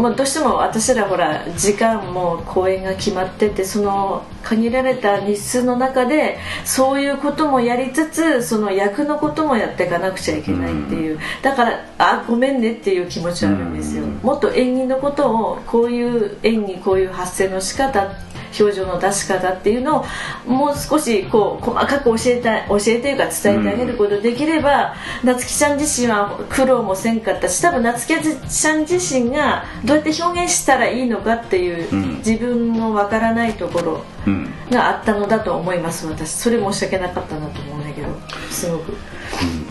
[0.00, 13.74] まあ、どうしても私らほら時間も公演が決まっててその限られた日数の中でそういうこともやりつつその役のこともやっていかなくちゃいけないっていう、だからあごめんねっていう気持ちはあるん。
[13.74, 18.12] ですよ、うんもっと演技のことをこういう演技こういう発声の仕方
[18.58, 20.04] 表情の出し方っていうのを
[20.46, 28.14] もう少しこう細かく教えた教えていうか伝えてあげることできれば、夏希ちゃん自身は苦労もせんかったし多分夏希
[28.48, 32.16] ちゃん自身がどうやって表現したらいいのかっていう、うん。
[32.18, 34.50] 自分のわからないところうん。
[34.70, 36.30] があったのだと思います私。
[36.30, 38.08] それ申し訳なかったなと思うんだけど
[38.50, 38.94] すごく。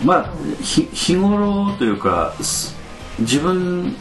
[0.04, 0.30] まあ
[0.62, 2.76] ひ日頃というかす
[3.20, 3.96] 自分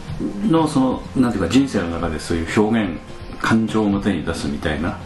[0.49, 2.99] のそのなんていうか人生の中でそういう表現
[3.45, 4.97] 感情を表に出すみたいな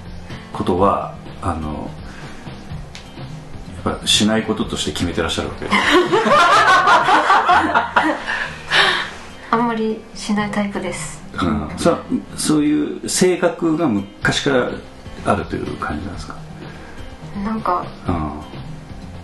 [0.53, 1.89] ことはあの
[3.85, 5.67] やっぱしないこととして決めてらっしゃるわけ。
[9.51, 11.21] あんまりしないタイプです。
[11.41, 11.97] うん、そ
[12.37, 14.69] そういう性格が昔から
[15.25, 16.35] あるという感じなんですか、
[17.43, 18.41] なんかうん、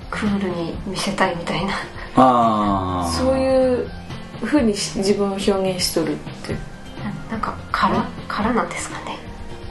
[0.10, 1.74] クールに見せたいみたいな。
[2.18, 3.90] ああそういう
[4.44, 6.75] ふうにし自分を表現しとるって
[7.06, 9.20] ななんか空空なんですかね。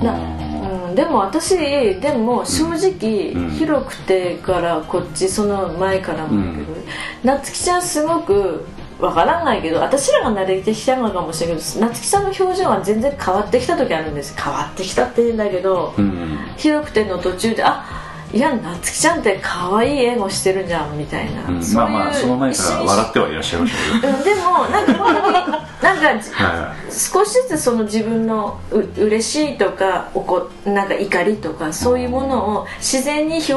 [0.02, 3.50] なうんうん、でも私でも正直、うん。
[3.50, 6.74] 広くてからこっちその前からもだけど、
[7.22, 8.64] 夏希ちゃんすごく
[8.98, 14.34] わからないけど私らが慣れてきたのかもしれないけど夏希さんの表情は全然変わってきた時あるんです。
[14.36, 16.38] 変わってきたって言うんだけど、うん。
[16.56, 18.03] 広くての途中であ
[18.34, 24.18] いや夏希ちゃんって可愛い英語してるじゃんみたいな、うんそういうまあまあその前から笑ってはいらっしゃいましたけど。
[24.18, 33.52] うんでもなんか本当になんかは少しずつその自分のう嬉しいとかおこなんか怒りとかそういうものを自然に表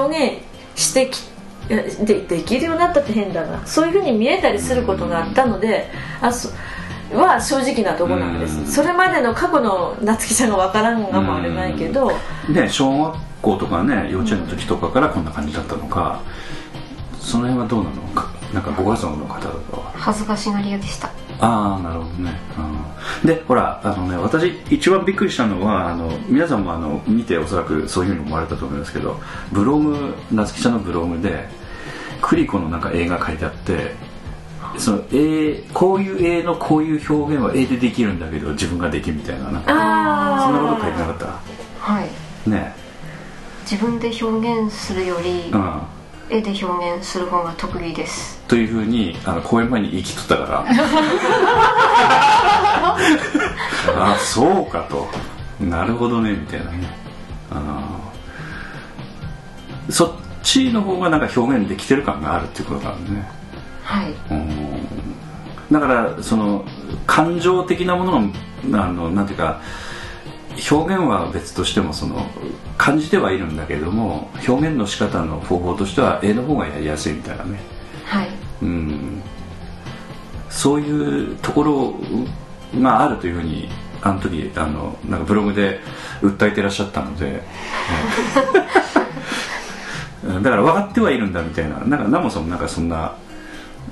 [0.76, 1.22] 現してき
[1.70, 3.66] いやでできるようになったって変だな。
[3.66, 5.90] そういうふうに見えたりすることがあったので
[6.22, 6.50] あそ
[7.14, 8.66] は正直なところなんです、うん。
[8.66, 12.12] それまでの過去の夏希ちゃんがわからんがもあれないけど、
[12.50, 16.22] いね小学校とかね幼稚園の時とかからこんな感じだったのか。
[17.20, 18.02] その辺はどうなの？
[18.14, 19.92] かなんかご家族の方とかは？
[19.98, 21.10] 恥ずかしがり屋でした。
[21.40, 22.34] ああなるほどね、
[23.22, 29.20] うん、でほらあのね私一番びっくりしたのはあの皆さんもあの見ておそらくそういうふうに思われたと思いますけど
[29.52, 31.48] ブログ夏希ちゃんのブログで
[32.22, 33.94] クリコのなんか絵が書いてあって
[34.78, 39.74] その絵こういう絵のこういう表現は絵でできるんだけど自分ができるみたいななんか。
[39.74, 41.18] あそんなこと書いてなかっ
[41.80, 42.10] はい。
[42.44, 42.74] たね。
[43.70, 45.82] 自分で表現するよりうん。
[46.30, 48.38] 絵で表現する方が得意です。
[48.48, 50.66] というふうにあの公演前に言い切っとったから。
[53.98, 55.08] ああそうかと。
[55.60, 57.08] なるほどねみたいなね。
[59.90, 60.12] そっ
[60.44, 63.30] ちの方がなんか表現できてる感があるっていうことなんでね
[63.88, 64.14] はい。
[64.32, 65.72] うん。
[65.72, 66.66] だからその
[67.06, 68.32] 感情的なもの
[68.70, 69.62] があのなんていうか
[70.72, 72.26] 表現は別としてもその
[72.78, 77.60] 感じてはいるんだけれども表現の仕方の方法としては絵の方がやりやすいみたいなね。
[78.06, 78.30] はい。
[78.62, 79.22] うん。
[80.50, 81.96] そういうところ
[82.82, 83.70] があるというふうに
[84.02, 85.80] あの時あのなんかブログで
[86.22, 87.44] 訴えてらっしゃったので、 え
[90.30, 90.34] え。
[90.44, 93.16] だから分かってはいるんだみたいななんかナモさんもなんかそんな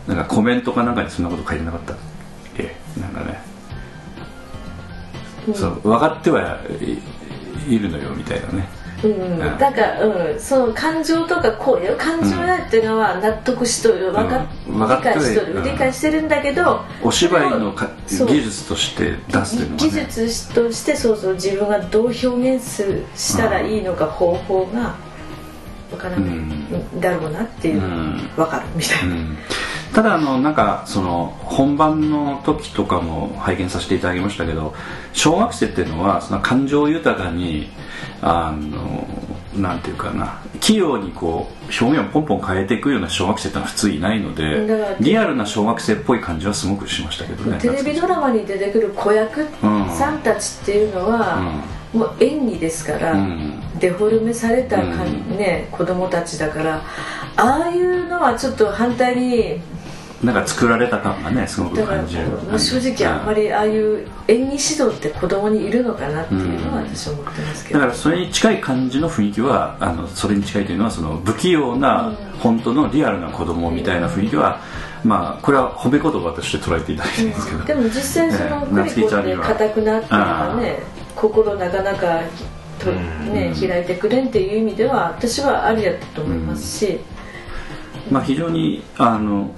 [0.08, 1.96] なんかコメントかなんかにそんなこと書いてなかった。
[2.58, 3.42] ええなんかね、
[5.54, 6.60] そう分かっては
[7.68, 8.68] いいるのよみたいなね。
[9.04, 14.80] うんうん、なんか、うん、その感情とかこういう感情やっていうのは納得しとる、分かうん。
[14.80, 15.64] 分かって理解しとる、うん。
[15.64, 24.96] 理解してるんだけどお芝居のか技術として出すというのは技ね術としてそうそう自分がどう表現するしたらいいのか方法が
[25.92, 27.02] 分からない、うん。
[27.02, 28.30] だろうなっていう、うん。
[28.36, 28.66] 分かる。
[28.76, 29.38] みたいな、うん
[29.96, 34.74] ただあのなんかその本番の時とかも拝見させていただきましたけど
[35.14, 37.70] 小学生っていうのはその感情豊かに
[38.22, 39.08] あの
[39.56, 49.48] なんていうかな器用にこう表現をポンポン変えていくような小学生ってのは普通いないのでリアルな小学生っぽい感じはすごくしましたけどねテレビドラマに出てくる子役
[49.98, 53.62] さんたちっていうのは、もう演技ですから、うん。
[53.80, 55.38] デフォルメされたか、うん。
[55.38, 56.82] ね、子供たちだから
[57.38, 59.62] ああいうのはちょっと反対に
[60.26, 74.60] なんか作られた感がねすごく感じるもう正直あんまりああいう演技指導って子供にいるのかなっていうのは私は思ってますけど、だからそれに近い感じの雰囲気はあのそれに近いというのはその不器用な本当のリアルな子供みたいな雰囲気は、
[75.04, 80.80] まあこれは褒め言葉として捉えていただきたいんですけど、でも実際そのねクリコって硬くなってとかね
[81.16, 82.22] 心なかなか
[82.80, 87.00] と、ね、開いてくれんっていう意味では私はありやったと思いますし、
[88.10, 89.52] まあ非常にあの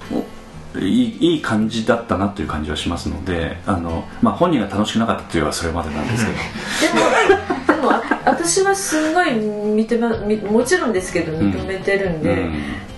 [0.76, 6.38] いいいい感じだったなという感じはしますのであの、まあ、本人が楽しくなかったというのはそれまでなんですけど。
[7.66, 12.50] でもでもあ私はすごい見てまみもちろんですけど認めてるんで、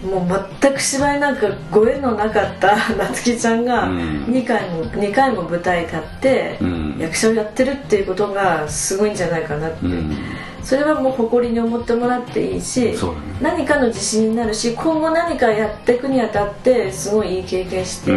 [0.03, 3.99] もう全く芝居なんかご縁のなかった夏希ちゃんがうん。
[4.29, 6.97] 2回も2回も舞台立ってうん。
[6.99, 10.17] 役者をやってるっていうことがすごいんじゃないかなって、うん
[10.63, 12.95] それはもう誇りに思ってもらっていいし、ね。
[13.41, 18.13] 何かの自信になるし今後何かやっていくにあたってすごいいい経験して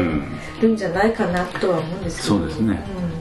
[0.61, 2.79] るんじゃないかなとは思うんですけど、そうですね、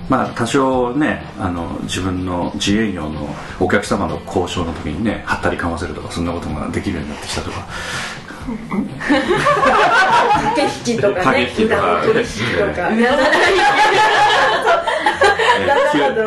[0.08, 3.28] まあ多少ねあの自分の自営業の
[3.60, 7.66] お客様の交渉の時にねはったりかませるとかそんなことができるようになってきたとか。
[8.42, 8.82] 駆
[10.56, 11.78] け引きとかね駆け引きとか。
[11.78, 12.26] 裏の取引
[12.58, 12.90] とか。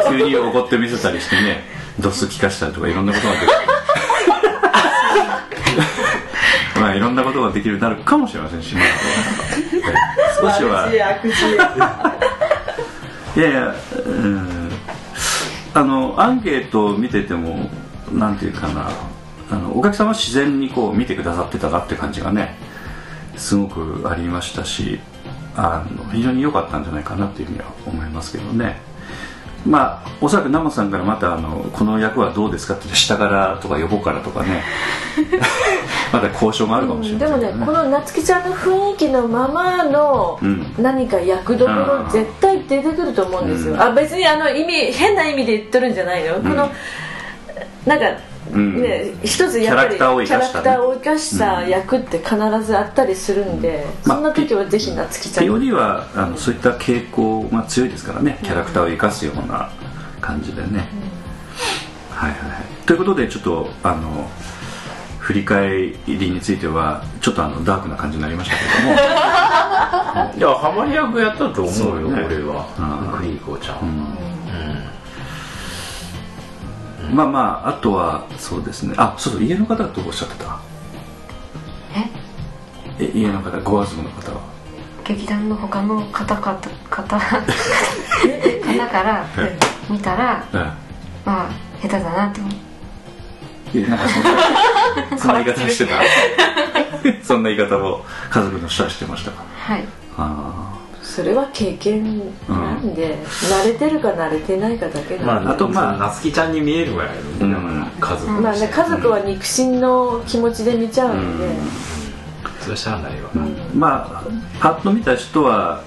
[0.09, 1.63] 急に怒って見せたりしてね
[1.99, 3.51] ドス聞かしたりとかいろんなことができる。
[6.81, 10.91] まあいろんなことができるようになるかもしれませんし、まあえー少しは。
[13.35, 14.71] いやいや、うん、
[15.73, 17.69] あのアンケートを見てても
[18.11, 18.89] なんていうかな。
[19.49, 22.57] あのお客様は自然にこう見てくださってたなって感じがね
[23.37, 24.99] すごくありましたし
[25.55, 28.81] あの非常に良かったんじゃないかなというふうには思いますけどね
[29.65, 34.63] まあおそらく生さんからまたあのこの役はどうですかって下からとか横からとかね。
[36.13, 40.73] また交渉があるかもしれでないけどもねこの夏希ちゃんの雰囲気のままのうん。
[40.77, 42.09] 何か役どころうん。
[42.09, 43.81] 絶対出てくると思うんですよ、うん。
[43.81, 46.69] あ別にあの意味変な意味で言ってるんじゃないの、この
[47.85, 48.05] なんか
[48.53, 48.81] うん。
[48.81, 50.63] ね、一つやっぱりキャラクターを生かしたね。
[50.63, 55.45] キャラクターを生かした役って必ずあったりするんで、まあそんな時はぜひ夏希ちゃん。
[55.45, 59.71] POD はあのそういった傾向が強いですからねキャラクターを生かすような
[60.21, 60.87] 感じでね、
[62.09, 62.85] はいはいはい。
[62.85, 64.29] ということでちょっとあの
[65.19, 68.93] 振り返りについてはちょっとあのダークな感じになりましたけども。
[70.37, 72.23] いやハマり役やったと思うよね。
[72.25, 72.65] 俺は。
[72.77, 73.17] うん。
[73.17, 74.15] クリーコちゃん、
[77.13, 78.93] まあまああとはそうですね。
[78.97, 80.59] あそうそう家の方はどうおっしゃってた？
[82.99, 83.11] え？
[83.13, 84.41] 家の方ご家族の方は？
[85.03, 87.19] 劇団の他の方々方 方
[88.87, 89.25] から
[89.89, 90.57] 見たらえ
[91.25, 91.49] まあ
[91.81, 92.41] 下手だなと。
[92.41, 92.57] 思って
[93.75, 94.29] ええなんかそんな
[95.17, 95.95] そんな言い方してた？
[97.23, 99.43] そんな言い方を家族の人はしてましたか？
[99.59, 99.83] はい。
[100.17, 100.73] あ
[101.15, 107.85] それは経験なんで、慣れてるか慣れてないかだけなんで、まあ、あとまあ夏希ちゃんに見えるぐらいの、うん。
[108.01, 108.31] 家族。
[108.33, 111.47] まあね、家族は肉親の気持ちで見ちゃうんで、
[112.59, 115.85] それはしゃあないわ、ーまあパッと見た人は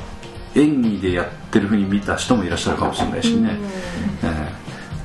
[0.55, 3.59] 演技でやってるふうに見た人もいらっしゃるかもしれないしね、
[4.23, 4.31] ええ。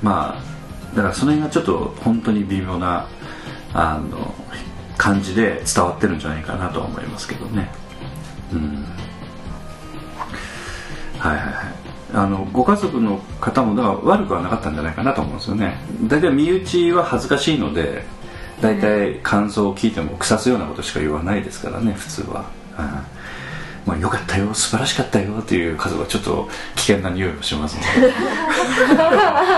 [0.02, 3.10] まあだからその辺がちょっと本当に微妙な
[3.74, 4.34] あの
[4.96, 7.70] 感じで伝わってるんじゃないかなとは思いますけどね。
[8.54, 8.86] うん
[11.24, 11.54] はいはいはい。
[12.16, 15.78] あのご家族の方もだから悪くはなかったんじゃないかなと思うんですよね。
[16.04, 18.04] 大体身内は恥ずかしいので
[18.62, 22.46] 大体感想を聞いても腐すようなことしか言わないですからね普通は、
[22.78, 23.23] うん
[23.86, 27.84] まあ、よかったよ素晴らしかったよっていう数はちょっと危険な匂いもしますね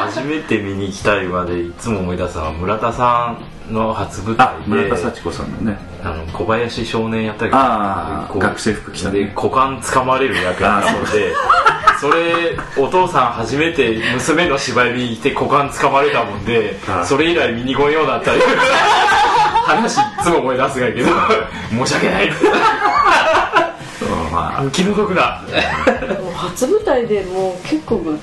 [0.05, 3.35] 初めて見に行きたいまでいつも思い出すのは村田さ
[3.69, 5.77] んの初舞台あで村田幸子さんのね。
[6.03, 11.33] あの小林少年やったけどこうああ学生服着たでね股間掴まれる役だったので
[11.99, 18.41] それお父さん初めて娘の芝居見に来て股間掴まれたもんではいそれ以来見に来んようになったり
[19.65, 21.09] 話いつも思い出すがやけど
[21.71, 22.31] 申し訳ない
[24.35, 24.69] まあ。
[24.71, 25.41] 気の毒だ。
[26.21, 28.19] もう初舞台でもう結構ねぶっ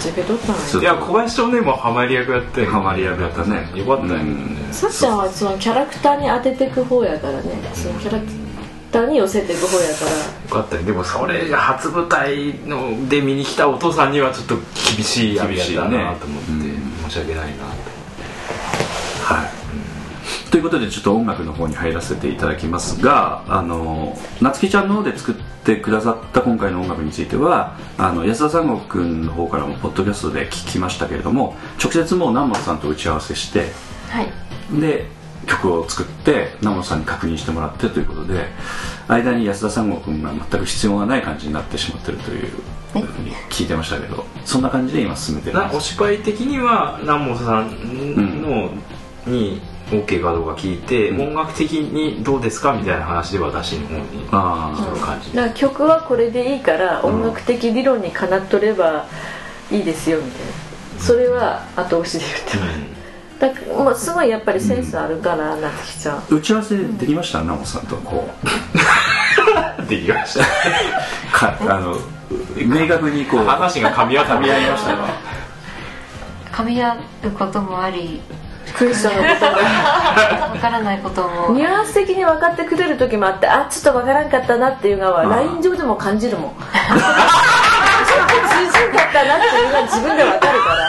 [0.00, 2.66] ちゃけとったのいや小林少年もハマり役やって。
[2.66, 3.70] ハマり役やったね。
[3.74, 4.20] よかったよ。
[4.72, 7.42] さっちゃんはそのキャラクターに当てていく方やからね。
[7.74, 8.26] そのキャラク
[8.92, 10.10] ターに寄せていく方やから。
[10.10, 10.16] よ
[10.50, 10.82] かったね。
[10.82, 14.56] でもそれが初舞台ので見に来たお父さんにはちょっと
[14.96, 16.58] 厳しい役やったなと思って、ね
[17.04, 17.10] うん。
[17.10, 17.64] 申し訳ないな
[19.24, 19.57] はい
[20.50, 25.34] ということでちょっと音楽の方に入らせていただきますがあの夏希ちゃんの方で作っ
[25.64, 33.66] てくださった今回の音楽についてはあの安田三郷君の方からもポッドキャストで聞きましたけれども直接もう南本さんと打ち合わせして
[34.08, 34.80] はい。
[34.80, 35.06] で
[35.46, 38.46] 曲を作って南本さんに確認してもらってということで
[39.06, 42.48] 間に安田三郷君が全く必要がない感じになってしまってるという
[42.92, 48.70] ふうに聞いてましたけどそんな感じで今進めてるお芝居的には南本さんの、
[49.26, 51.28] に OK かどうか聞いて、うん。
[51.28, 59.06] 音楽的にどうですかみたいな話で私の方にあその感じだから曲はこれでいいから音楽的理論にかなっとれば
[59.70, 60.40] いいですよみたい
[60.96, 61.02] な。
[61.02, 62.56] それは後押しで言って。
[62.58, 62.98] ます
[63.38, 66.18] だからもうすごいやっぱりセンスあるから夏希ちゃん。
[66.18, 67.40] あ打ち合わせできました？
[67.40, 68.28] 南本さんとこ
[69.78, 69.86] う。
[69.88, 71.38] できました。
[71.38, 71.96] かあの
[72.56, 73.44] 明確にこう。
[73.44, 75.08] 話が噛み合った噛み合いましたが
[76.52, 78.20] 噛み合うこともあり
[78.78, 80.48] クエスチョンのことが。
[80.48, 85.30] わからないこともニュアンス的に分かってくれる時もあってあちょっと分からんかったなっていうのはうん。
[85.30, 86.50] LINE 上でも感じるもん。
[86.50, 90.88] ちょっと通じんかったなっていうのが自分で分かるから。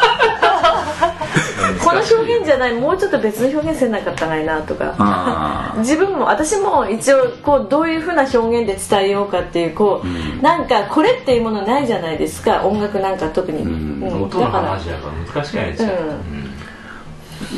[1.83, 4.95] この表現じゃないもうちょっと別の表現せなかったないなとか。
[4.97, 10.41] あ自分も私も一応こうどういうふうな表現で伝えようかっていうこう、うん。
[10.41, 12.65] なんかこれっていうものないじゃないですか。
[12.65, 14.03] 音楽なんか特に、うん。
[14.03, 14.23] うん。
[14.23, 14.69] 音のだから。
[14.69, 16.45] 話だから難しくないですよ、うん。
[16.45, 16.48] ー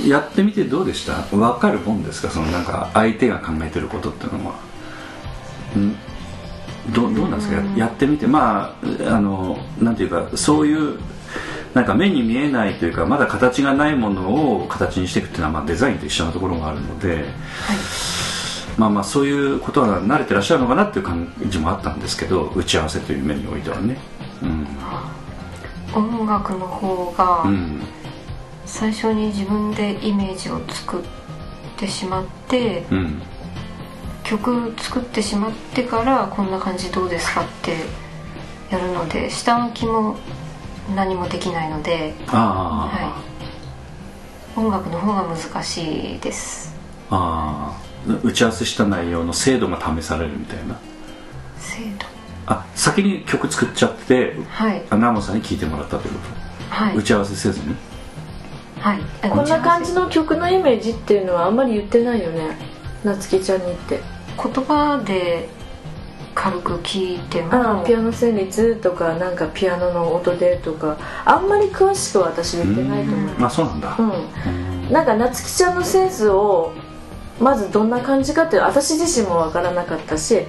[0.07, 1.13] やってみてどうでした？
[1.35, 2.29] 分かるもんですか？
[2.29, 4.55] そのなんか相手が考えてることっていうのは。
[5.77, 5.95] ん。
[6.93, 7.55] どどうなんですか？
[7.55, 8.27] ややってみて。
[8.27, 8.75] ま
[9.07, 10.99] ああのなんていうかそういう
[11.73, 17.23] なんか目に見えないというかまだ形がないものを形にしていくっていうのは、まあ、デザインと一緒なところがあるので、
[18.77, 23.97] まあまあそういうことは慣れてらっしゃるのかなっていう感じもあったんですけど打ち合わせという面においてはね。
[24.41, 24.67] うん、
[25.93, 27.81] 音楽の方がうん
[28.71, 31.03] 最初に自分でイメージを作っ
[31.77, 33.21] てしまってうん。
[34.23, 37.75] 曲作ってしまってからこんな感じどうですかって
[38.71, 40.15] やるので下書きも
[40.95, 43.21] 何もできないので、ああ、は
[44.55, 46.73] い、音楽の方が難しいです。
[47.09, 50.79] ああ打ち合わせした内容の精度が試されるみたいな。
[51.57, 52.05] 精度。
[52.45, 54.81] あ先に曲作っちゃってはい。
[54.89, 56.19] あナモさんに聴いてもらったというこ
[56.69, 56.93] はい。
[56.93, 57.75] と打ち合わせせずに？
[58.81, 59.29] はい。
[59.29, 62.57] こんな感じの曲のイメージっていうのはあんまり言ってないよね。
[63.03, 63.99] 夏希ちゃんに言って。
[64.35, 65.47] 言葉で
[66.33, 70.97] 軽く聞いてもああピアノ旋律とかなんかピアノの音でとか。
[71.25, 73.95] あんまり詳しくは私言ってないと思うまあそうなんだ。
[73.99, 74.03] う
[74.89, 74.91] ん。
[74.91, 76.73] なんか夏希ちゃんのセンスを
[77.39, 80.41] まずどんな感じかっていう私自身も分からなかったし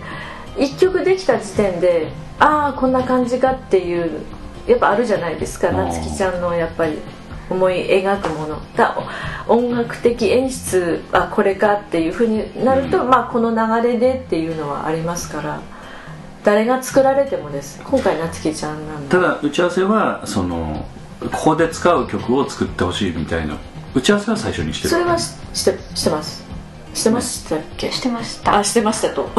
[0.58, 4.20] 一曲できた時点でああこんな感じかっていう
[4.66, 5.76] やっぱあるじゃないですかうん。
[5.76, 6.98] 夏希ちゃんのやっぱり
[7.50, 8.60] 思い描くもの。
[8.76, 8.96] だ
[9.48, 13.10] 音楽的演出あこれかっていうふうになると、うん。
[13.10, 15.60] まあこの流れでっていうのはありますから
[16.44, 20.86] 誰が作られてもです今回夏希ちゃんなんでただ打ち合わせはその
[21.20, 23.56] ここで使う曲を作ってほしいみたいな
[23.94, 24.90] 打ち合わせは最初にしてる？
[24.90, 26.41] それはししてしてます
[26.94, 27.90] してましたっけ？
[27.90, 28.58] してました。
[28.58, 29.30] あしてましたと。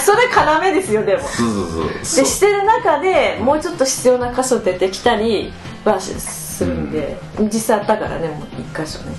[0.00, 1.22] それ要ですよでも。
[1.22, 1.66] そうそう
[2.02, 2.24] そう。
[2.24, 5.52] でしてる中でもうちょっと必要な箇所出てきたり
[5.84, 9.14] はしするんで、実際あったからねもう一箇所ね、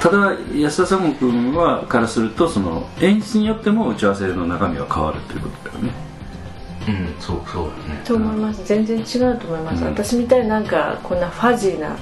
[0.00, 6.05] ただ安田さん君はからするとその演出によっても打ち合わせの中身は変わるということだよね
[6.88, 8.02] うんそうそうだね。
[8.04, 8.64] と思います。
[8.64, 9.88] 全然違うと思います、うん。
[9.88, 11.96] 私みたいになんかこんなファジーな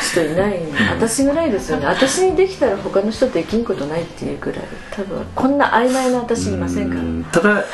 [0.00, 0.60] 人いない
[0.90, 1.86] 私ぐらいですよね。
[1.86, 4.64] 私にできたら他の人できんことないっていうぐらい。
[4.90, 7.00] 多分こんな曖昧な私いませんから。
[7.00, 7.24] うん。
[7.24, 7.64] ただ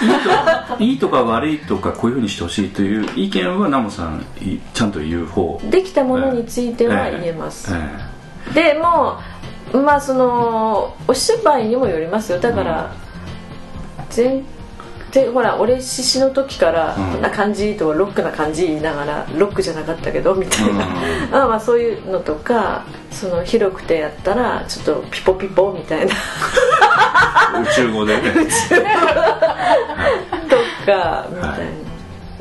[0.78, 5.60] いいとか悪いとかこういうふうにしてほしいという意見はナモさんいちゃんと言う方。
[5.70, 9.18] できたものについては言えます、えでも
[9.72, 12.38] まあそのお芝居にもよりますよ。
[12.38, 12.94] だから、
[14.14, 14.42] 前
[15.14, 17.12] でほら俺獅子の時からうん。
[17.12, 20.86] こんな感じとかロックな感じ言いながらロックじゃなかったけどみたいな、
[21.30, 26.12] まあまあそういうのとかその広くてやったらちょっとピポピポみたいな。
[27.62, 28.32] 宇宙語でね。
[30.48, 30.56] と
[30.86, 31.66] かみたい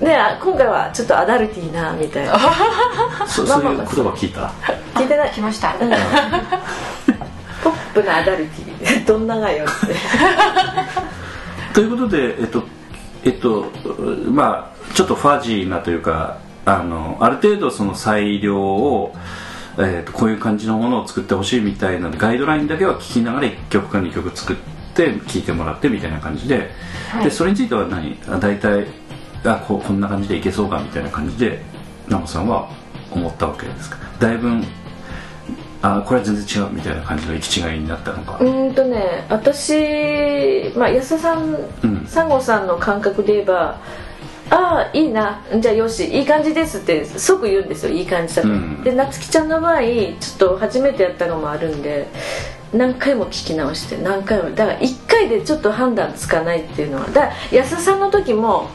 [0.02, 2.40] な、であ今回はちょっとアダルティーなみたいな。
[3.28, 4.52] そそういう言葉聞いた？
[4.96, 5.32] 聞いてない？
[5.32, 5.76] 来ました。
[5.80, 5.90] うん。
[7.64, 9.06] ポップなアダルティー。
[9.06, 9.96] どんながよって
[11.74, 12.64] ということでえっと
[13.24, 13.72] えっと
[14.32, 19.14] まあちょっとファジーなというかあのある程度その裁量を、
[19.80, 24.56] えっとこういう感じのものを作ってほしいみたいなガイドラインだけは聞きながら1曲か2曲作っ
[24.94, 26.70] て聴いてもらってみたいな感じで,、
[27.24, 28.18] でそれについては何？
[28.28, 28.86] あ大体
[29.44, 31.62] あここんな感じでいけそうかみたいな感じで
[32.08, 32.70] ナモさんは
[33.12, 33.98] 思ったわけですか？
[34.20, 34.50] だいぶ
[35.86, 42.06] あこれは全然違うみたいな感じの行き違いになったのか、うーんとね私、まあ、安田さんうん。
[42.08, 43.80] サンゴさんの感覚で言えば
[44.50, 45.42] ああいいな。
[45.60, 48.84] じゃあよしいい感じですって即言うんですよいい感じだと、うん。
[48.84, 52.08] で夏希ちゃんの場合ちょっと初めてやったのもあるんで
[52.74, 54.52] 何回も聞き直して何回も。
[54.52, 57.08] だから1回でちょっと判断つかないっていうのは。
[57.08, 58.70] だから安田さんの時も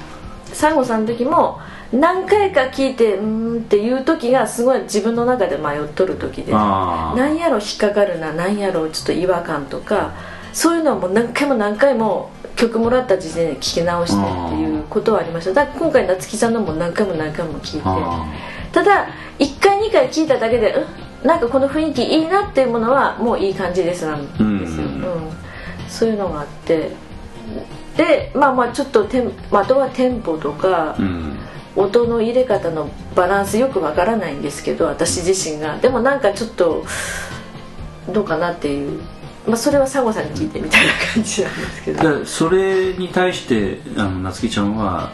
[0.45, 1.61] サンゴさんの時も
[1.93, 6.53] 何回か聞いてうーんっていう時がすごい自分の中で迷っとる時で。
[6.55, 7.19] あー。
[7.19, 10.13] なんやろ引っかかるななんやろちょっと違和感とか
[10.53, 15.53] そういうのはもう何回も何回も曲もらった時点で聞き直してっていうことはありました。
[15.55, 17.83] だから今回夏希さんのも何回も何回も聞いて。
[17.87, 18.27] あ
[18.73, 19.09] ただ
[19.39, 24.25] 1回2回聞いただけでうんなんかこの雰囲気いいなっていうものはもういい感じですなん
[24.61, 25.03] ですよ、うん。
[25.03, 25.31] うん。
[25.89, 26.91] そういうのがあって。
[27.97, 31.39] でまあまあちょっとテン、まあ、あとはテンポとか、ーうん
[31.79, 35.79] 音の入れ方のバランスよくわからないんですけど私自身が。
[35.79, 36.85] でもなんかちょっと
[38.13, 39.01] どうかなっていう、
[39.47, 42.19] まあ、それはサゴさんに聞いてみたいな感じなんですけど。
[42.21, 45.13] でそれに対してあの夏希ちゃんは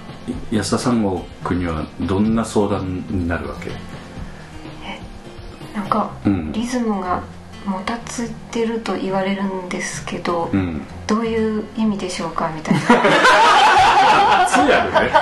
[0.51, 3.71] 安田三郷君にはどんな相談になるわけ？
[5.79, 6.53] なんかうん。
[6.53, 7.23] リズムが
[7.65, 10.83] もたついてると言われるんですけど、うん。
[11.07, 12.81] どういう意味でしょうかみたいな。
[14.47, 15.13] 通訳ね。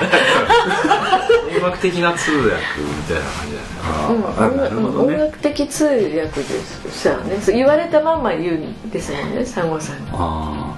[1.57, 3.73] 音楽的な通訳みたいな感じだよね。
[4.09, 7.41] うんあなるほど音ね楽的通訳ですしたらね。
[7.41, 10.11] そう言われたまんま言うんですもんねサゴさんに。
[10.13, 10.77] あ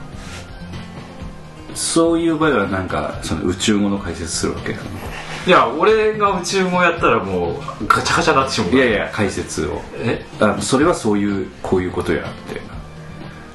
[1.72, 1.76] ー。
[1.76, 4.74] そういう場合はなんかその宇宙語の解説するわけ
[5.46, 9.82] いや俺が宇宙語やったらもうガチャガチャになってしまういやいや解説を。
[9.98, 10.24] え？
[10.40, 12.32] あそれはそういうこういうことやっ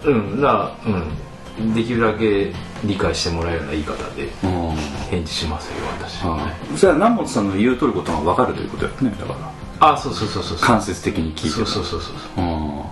[0.04, 0.10] て。
[0.10, 1.74] うんだからうん。
[1.74, 2.54] できるだけ
[2.86, 4.76] 理解してもらえるような言い方でうん。
[5.10, 6.24] 返事しますよ私。
[6.24, 9.34] あーそれは南本さんの言うとることが分かるということやねだか
[9.80, 9.92] ら。
[9.92, 10.68] あそうそうそうそうそう。
[10.68, 12.14] 間接的に聞いてそうそうそうそう。
[12.38, 12.84] うん。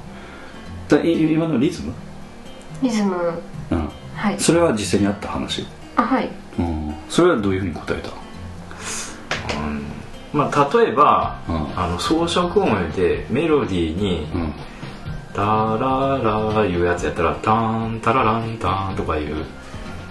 [0.88, 1.94] だい今のリズム、
[2.82, 3.16] リズム。
[3.72, 4.40] うん、はい。
[4.40, 6.30] それは実際にあった話、あはい。
[6.58, 8.10] うん、それはどういうふうに答えた？
[8.10, 8.27] うん
[10.34, 11.80] まあ例えば、うん。
[11.80, 14.54] あの装飾音でメロディーにうん
[15.34, 15.44] 「タ
[15.80, 19.46] ララ」いうやつやったら「タンタラランタン」とかいう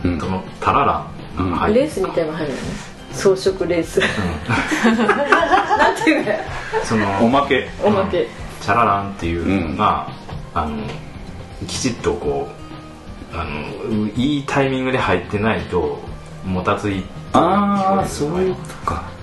[0.05, 0.21] うん。
[0.21, 2.63] その「タララン」が入るレースみたいなの入るよね。
[3.13, 4.01] 装飾レース。
[5.79, 6.33] なんていうの
[6.85, 7.69] そのおまけ。
[7.83, 8.29] おまけ。
[8.61, 10.09] チャラランっていうのが、
[10.55, 10.77] あの
[11.67, 12.49] きちっとこ
[13.33, 16.01] うあのういいタイミングで入ってないと
[16.45, 19.16] もたついてああそういうことか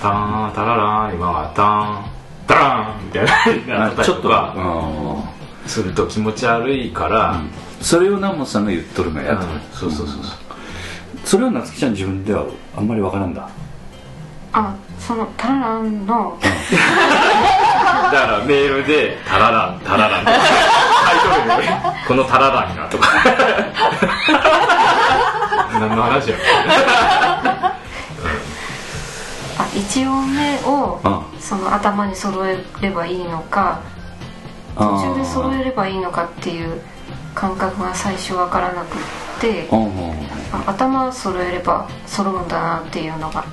[0.00, 4.30] ターンタララン今はターンタランみたいななったりちょっと
[5.66, 7.40] すると気持ち悪いから、
[7.82, 10.48] それを南本さんが言っとるのやと、うんそうそうそうそう。
[11.24, 13.48] それは夏希ちゃん自分ではあんまり分からんだ。
[14.52, 16.48] あそのタラランの だ
[18.10, 21.68] からメールで「タラランタララン」タ イトルで
[22.08, 23.08] 「このタラランが」とか。
[25.78, 26.36] 何の話や
[29.74, 31.26] あ一音目をあ。
[31.40, 33.80] その頭に揃えればいいのか
[34.76, 36.80] 途中で揃えればいいのかっていう
[37.34, 39.68] 感覚が最初分からなくって
[40.66, 43.44] 頭揃えれば揃うんだなっていうのが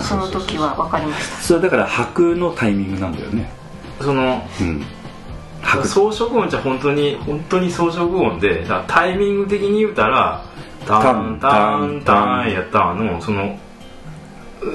[0.00, 1.36] その時は分かりました。
[1.42, 3.50] それはだから拍のタイミングなんだよね。
[4.00, 4.84] そのうん。
[5.62, 10.44] 拍装飾音じゃ本当に本当に装飾音でタイミング的に言うたら
[10.86, 13.56] 「タンタンタン」やったのその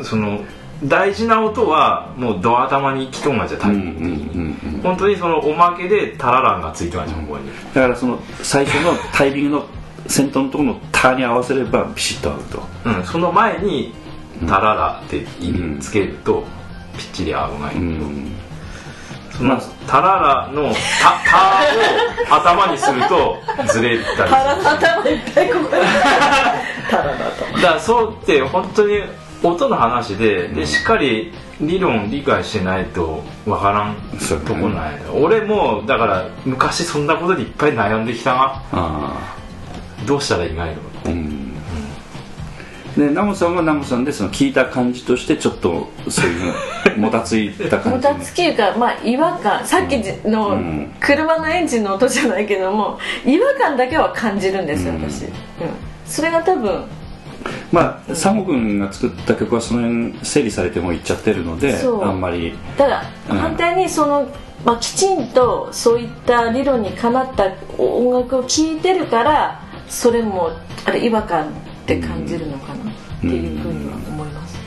[0.04, 0.44] その
[0.84, 7.50] 大事な音はもうドア頭に来とんがじゃタイミング的に、本当にそのおまけでタラランがついてましたここに。
[7.74, 9.66] だからその最初のタイミングの
[10.08, 13.94] 先頭のところの「タ」に合わせればビシッと合うとうん、その前に
[14.48, 16.44] 「タララ」って意味つけると
[16.98, 18.32] ぴっちり合うがいいと、うん。
[19.32, 21.18] そのタララの「タ」
[22.30, 25.60] タを頭にするとずれたりタラの頭いっぱいここ。
[25.62, 25.70] に
[26.90, 27.62] タラの頭。
[27.62, 29.02] だからそうって本当に
[29.44, 31.32] 音の話ででしっかり
[31.62, 33.96] 理論理解してないとわからん
[34.46, 38.64] とこない、俺もだから昔そんなことでいっぱい悩んできたな。
[38.72, 39.38] あ
[40.06, 41.54] どうしたらいいがいのあうん。
[42.96, 46.54] でナモさんはナモさんでその聞いた感じとしてちょっとそういう
[46.98, 49.66] のもたついた感じもたつきいうか、まあ、違和感。
[49.66, 50.94] さっきのうん。
[51.00, 55.02] 車のエンジンの音じゃないけども違和感だけは感じるんですようん。
[55.02, 55.32] 私、うん、
[56.06, 56.86] それが多分
[57.72, 62.54] まあサモ君が作った曲はその辺整理されてもいっちゃってるのであんまり。
[62.78, 63.38] ただうん。
[63.38, 64.28] 反対にその、
[64.66, 70.52] まあ、きちんとそういった理論にかなった音楽を聴いてるからそれも
[70.86, 71.52] あれ違和感っ
[71.86, 74.58] て感じるのかなっていうふうには思います、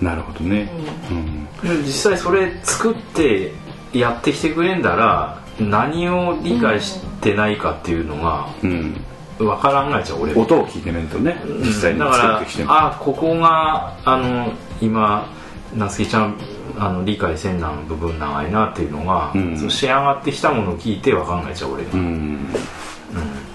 [0.00, 0.70] なるほどね、
[1.10, 1.84] うん。
[1.84, 3.52] 実際それ作って
[3.92, 9.04] やってきてくれんだら何を理解してないかっていうのがうん
[9.46, 10.34] わからんがいちゃう俺。
[10.34, 12.72] 音を聞いてみるとね実際に作ってきても。
[12.72, 15.26] あここがあの今
[15.74, 16.36] 夏希ちゃん
[16.78, 19.56] あの理解せんなん部分長いなっていうのが、うん。
[19.56, 21.84] その仕上がってきたものを聞いてわかんないちゃう俺。
[21.84, 22.38] が、うん。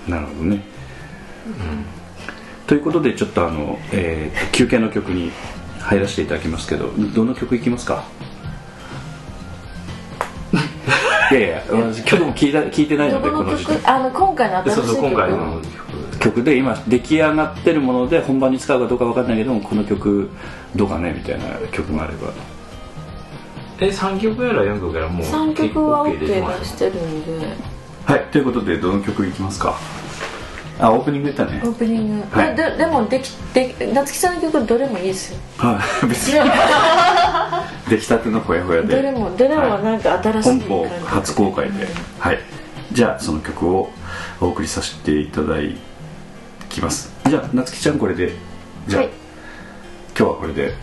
[0.08, 0.64] なるほどね、
[2.68, 5.32] ということでちょっとあの、えー休憩の曲に
[5.80, 8.04] 入らせていただきますけどどの曲いきますか？
[11.32, 15.02] いやいや私曲も聞いた聞いてないのでどこの曲あの今回のでそう新しい曲。
[15.02, 15.62] そう今回の
[16.20, 16.44] 曲。
[16.44, 20.30] で今出来上がってるもので本番に使うかどうかわかんないけどもこの曲
[20.76, 22.32] どうかねみたいな曲があれば。
[23.80, 27.48] え3曲やら4曲やらもう3曲は OK 出してるんで。
[28.06, 29.76] はいということでどの曲いきますか？
[30.80, 31.62] あオープニング言ったね。
[31.64, 32.56] オープニング、はい。
[32.56, 35.40] でででもできで夏木さんの曲どれもいいですよ。
[35.58, 36.08] はい。
[36.08, 36.40] 別に。
[37.90, 38.96] 出来たてのほやほやで。
[38.96, 41.88] どれもどれもなんか新しい本邦初公開で、
[42.20, 42.40] はい。
[42.92, 43.90] じゃあその曲を
[44.42, 45.56] お送りさせていただ
[46.68, 47.14] きます。
[47.26, 48.34] じゃあ夏希ちゃんこれで。
[48.88, 49.12] じゃあ、はい。
[50.18, 50.74] 今日はこれで。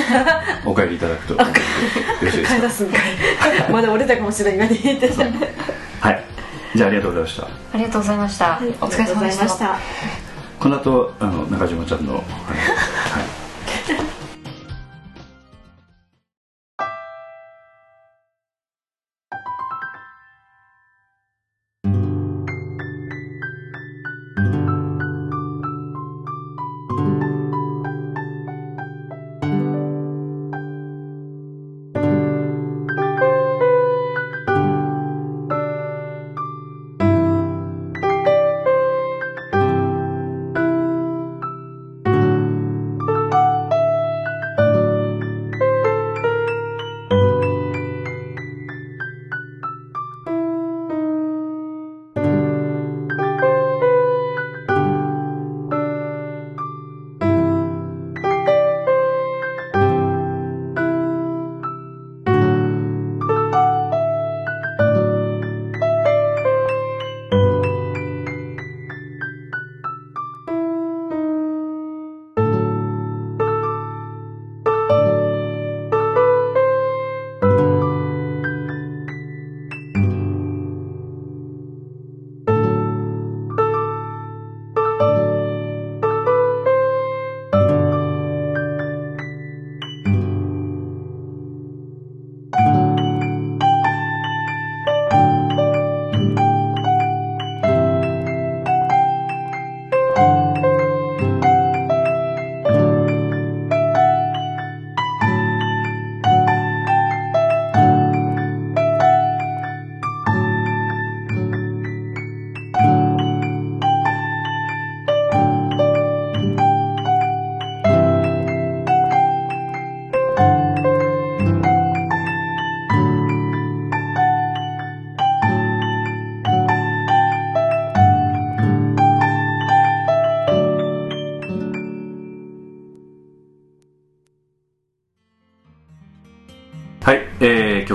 [0.66, 1.34] お帰りいただくと。
[1.34, 1.40] よ
[2.22, 3.00] ろしいですか帰らすんかい。
[3.72, 4.82] まだ折れたかもしれない今に。
[4.82, 5.24] 言ってた
[6.00, 6.24] はい
[6.74, 7.46] じゃあありがとうございました。
[7.46, 9.78] ありがとうございました、お疲れ様でした。
[10.58, 12.24] この後あの中島ちゃんの、はい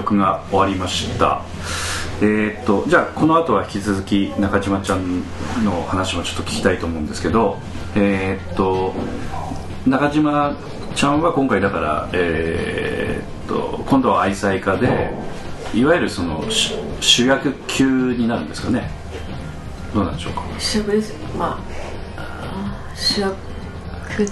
[0.06, 1.42] えー曲が終わりました。
[2.22, 5.22] えーっとじゃあこの後は引き続き中島ちゃん
[5.64, 7.58] の話もちょっと聞きたいと思うんですけど
[7.96, 8.94] えーっと
[9.86, 10.56] 中島
[10.96, 15.12] ちゃんは今回だからえーっと今度は愛妻家で
[15.74, 16.44] いわゆるその
[17.02, 18.90] 主役級になるんですかね。
[19.94, 20.44] どうなんでしょうか？
[20.60, 21.14] 主役です。
[21.38, 21.60] ま
[22.18, 23.36] あ主役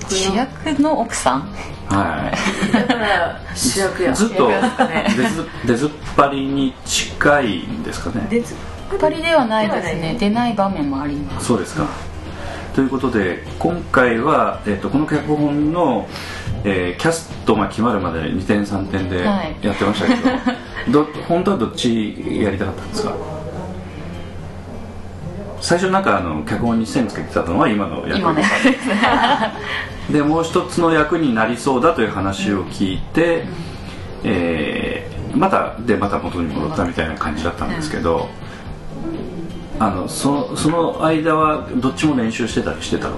[0.10, 1.50] 主役の奥さん？
[1.94, 2.32] は
[2.70, 2.74] い。
[2.74, 4.14] だから主役や。
[4.14, 4.50] ずっと
[5.18, 8.28] 出ず出ずっぱりに近いんですかね。
[8.30, 8.56] でず
[8.92, 10.16] 二人ではないですね。
[10.20, 11.48] 出ない場面もあります。
[11.48, 11.88] そうですか。
[12.76, 16.08] ということで今回は、えっとこの脚本の、
[16.64, 19.56] えーキャストが決まるまで2点3点ではい。
[19.62, 23.16] やってましたけど、ど本当はどっちやりたかったんですか？
[25.64, 28.44] 最初なんかあの脚本に線つけてたのは今の役今ね。
[30.12, 33.46] でもう一つの役になりそうだという話を聞いて、
[34.24, 38.30] えーまたでまた元に戻ったみたいな感じだったんですけど、
[39.80, 43.18] あのそその間はどっちも練習してたりしてたの？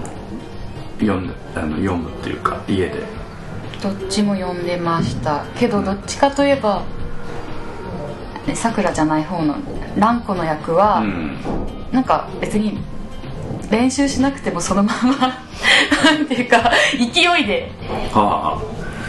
[1.00, 3.04] 読んであの読むっていうか家で。
[3.84, 5.44] どっちも読んでました。
[5.60, 6.84] けどどっちかといえば
[8.54, 9.56] さくらじゃない方の
[9.98, 11.38] 蘭子の役は、うん。
[11.92, 12.78] なんか別に
[13.72, 15.40] 練習しなくてもそのまま
[16.04, 17.72] なんていうか勢いで
[18.14, 18.62] は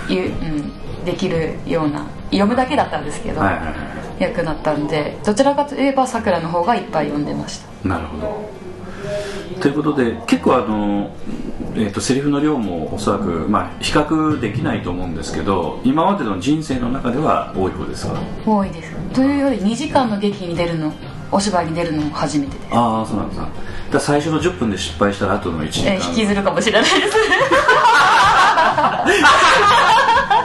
[0.09, 3.75] 言う、うん、できるような読むだけだったんですけど、あはいはいは
[4.19, 7.67] 役だったんでどちらかといえばさくらの方がいっぱい読んでました。
[7.85, 8.51] いなるほど。
[9.61, 11.11] ということで結構あの、
[11.79, 18.15] えー、とセリフの量もおそらく、まあ、比較できないと思うんですけど今までの人生の中では多い方ですか？
[18.47, 18.93] 多いです。
[19.15, 20.93] というより2時間の劇に出るの
[21.31, 23.49] お芝居に出るのも初めてです、ああそうなんですか。
[23.93, 25.95] だ最初の10分で失敗したら後の1時間。
[25.95, 27.17] えー引きずるかもしれないです。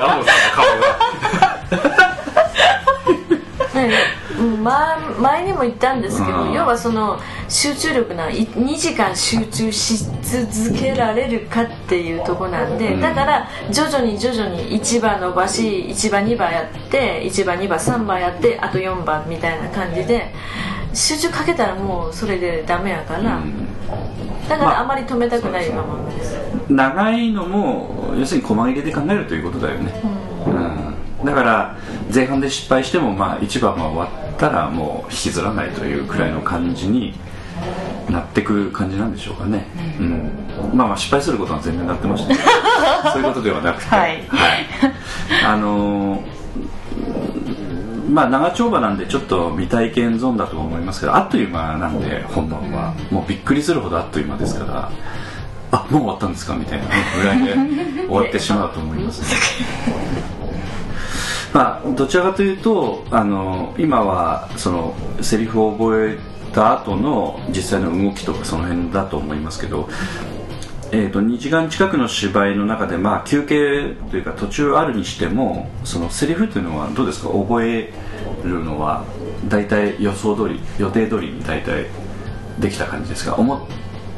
[0.01, 1.81] ラモさんの顔が
[4.63, 6.53] ま前にも言ったんですけど、うん。
[6.53, 13.01] 要はその集中力ない2時間集中し続けられるかっていうとこなんで、うん。
[13.01, 20.33] だから徐々に徐々に1番伸ばし1番2番やって1番2番3番やってあと4番みたいな感じで
[20.93, 23.67] 集中かけたらもうそれでダメやから、うん。
[24.47, 26.23] だかまあらあまり止めたくないままで。
[26.23, 26.35] す、
[26.69, 29.91] 長いのも要するに細切れで考えるということだよね、
[31.19, 31.77] うん、だから
[32.13, 37.13] 前半で失敗してもまあ1番が終わったらもう引きずらないというくらいの感じに
[38.09, 39.65] なってく感じなんでしょうかね、
[39.99, 40.31] うん。
[40.73, 42.49] まあまあ失敗することは全然なってましたけど。
[43.13, 43.89] そういうことではなくて。
[43.89, 44.23] はい。
[45.45, 46.41] あのー
[48.09, 52.93] まあ長丁場なんでちょっと未体験ゾーンだと思いますけどあっという間なんで本番は。
[53.09, 54.91] もうびっくりするほどあっという間ですから。
[55.71, 56.85] あもう終わったんですかみたいな
[57.17, 57.53] ぐらいで
[58.05, 59.27] 終わってしまうと思いますね
[61.53, 66.17] まあどちらかというとあの今はそのセリフを覚え
[66.53, 69.89] た後の実際の動きとかその辺だと思いますけど
[70.93, 77.29] えー、と2時間近くの芝居の中で、まあ、休憩というか途中あるにしてもそのセリフというのはどうですか？
[77.29, 77.93] 覚え
[78.43, 79.05] るのは
[79.47, 81.85] 大体予想通り予定通りに大体
[82.59, 83.35] できた感じですか？
[83.35, 83.61] 思っ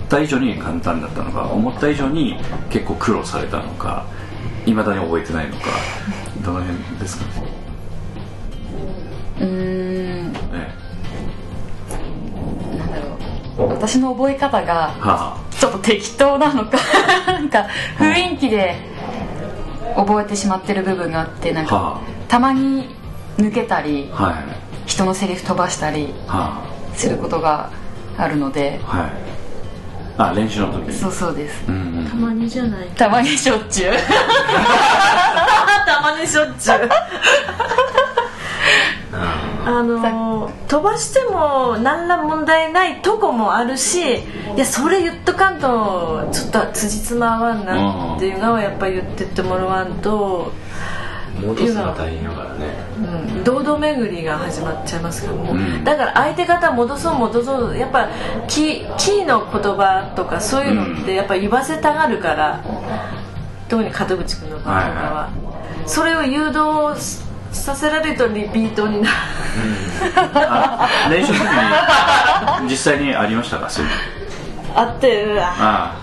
[0.09, 1.47] た以上に簡単だったのか？
[1.51, 2.37] 思った以上に
[2.71, 4.07] 結構苦労されたのか？
[4.65, 5.65] いまだに覚えてないのか？
[6.43, 7.31] どの辺ですかね、
[9.39, 10.33] うーん。
[10.53, 10.73] え
[12.77, 12.95] なんだ
[13.57, 13.69] ろう。
[13.69, 16.77] 私の覚え方がちょっと適当なのか。
[17.27, 17.67] なんか
[17.97, 18.75] 雰囲気で
[19.95, 22.89] 覚えてしまってる部分があってなんかたまに
[23.37, 24.35] 抜けたりあはい。
[24.85, 26.61] 人のセリフ飛ばしたりは
[26.93, 27.69] することが
[28.17, 28.81] あるので。
[28.85, 29.11] あはい。
[30.15, 30.93] あ練習の時に。
[30.93, 31.63] そうそうです。
[31.67, 32.05] うんうん。
[32.05, 32.87] たまにじゃない。
[32.95, 33.93] たまにしょっちゅう。
[33.93, 33.97] た
[36.03, 36.89] まにしょっちゅう。
[39.65, 44.15] あの飛ばしても何ら問題ないとこもあるし
[44.55, 50.51] いやそれ言っとかんとちょっと辻褄合わんなっていうのはやっぱり言ってってもらわんと、
[51.41, 52.65] 戻すのが大変やからね。
[52.97, 55.83] うん、堂々巡りが始まっちゃいますからもう、うん。
[55.83, 57.77] だから相手方戻そう戻そう。
[57.77, 58.09] やっぱ
[58.47, 62.63] キキーの言葉とかそういうのってやっぱ言わせたがるから、
[63.69, 64.81] 特に門口君の場合は。
[64.81, 65.29] いは、
[65.85, 66.93] それを誘導
[67.51, 69.15] させられるとリピートになる。
[70.35, 71.45] あ練習の時
[72.63, 73.69] に実際にありましたか？
[73.69, 74.79] そういうの。
[74.79, 75.53] あってうわ。
[75.57, 76.02] あ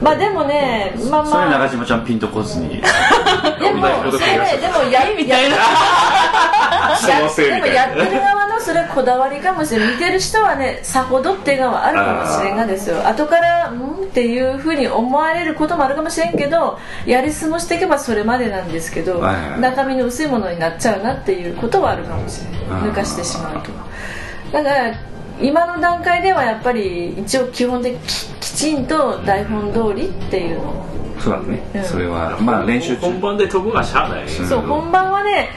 [0.00, 1.26] まあでもねまああ。
[1.26, 2.80] それまあ中島ちゃんピンとこずに。
[3.60, 5.56] でもそれねでもやみたいな。
[6.96, 7.70] そのせいみたいな。
[7.70, 13.06] でもやってる側のそれこだわりかもしれない見てる人はねさほどっていうのはあるかもしれんがですよ。
[13.06, 19.22] 後からうんっていうふうに思われることもあるかもしれんけどやり過ごしていけばそれまでなんですけど、
[19.60, 23.70] 中身の薄いものになっちゃうなっていうことはあるかもしれない抜かしてしまうと。
[24.52, 25.09] だから
[25.42, 30.70] 今の段階ではやっぱり一応基本的にききちんと台本通りっていうの。
[30.70, 30.86] を
[31.18, 31.84] そうだね、うん。
[31.84, 33.02] それはまあ練習中。
[33.02, 34.24] 本番で飛ぶがしゃあない。
[34.24, 34.28] うん。
[34.28, 35.50] そう本番はね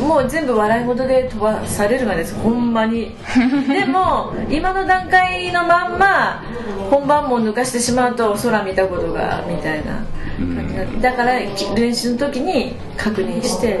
[0.00, 2.34] もう全部笑い事で飛ばされるがです。
[2.34, 3.14] ほんまに。
[3.68, 6.42] でも今の段階のまんま
[6.90, 10.04] 本番も抜かしてしまうと空見たことがみたいな。
[10.38, 13.80] 感じになってだからき練習の時に確認して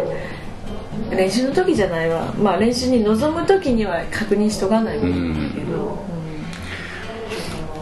[1.10, 2.32] 練習の時じゃないわ。
[2.34, 5.98] まあ練習に臨む時には確認しとかないといけないけど、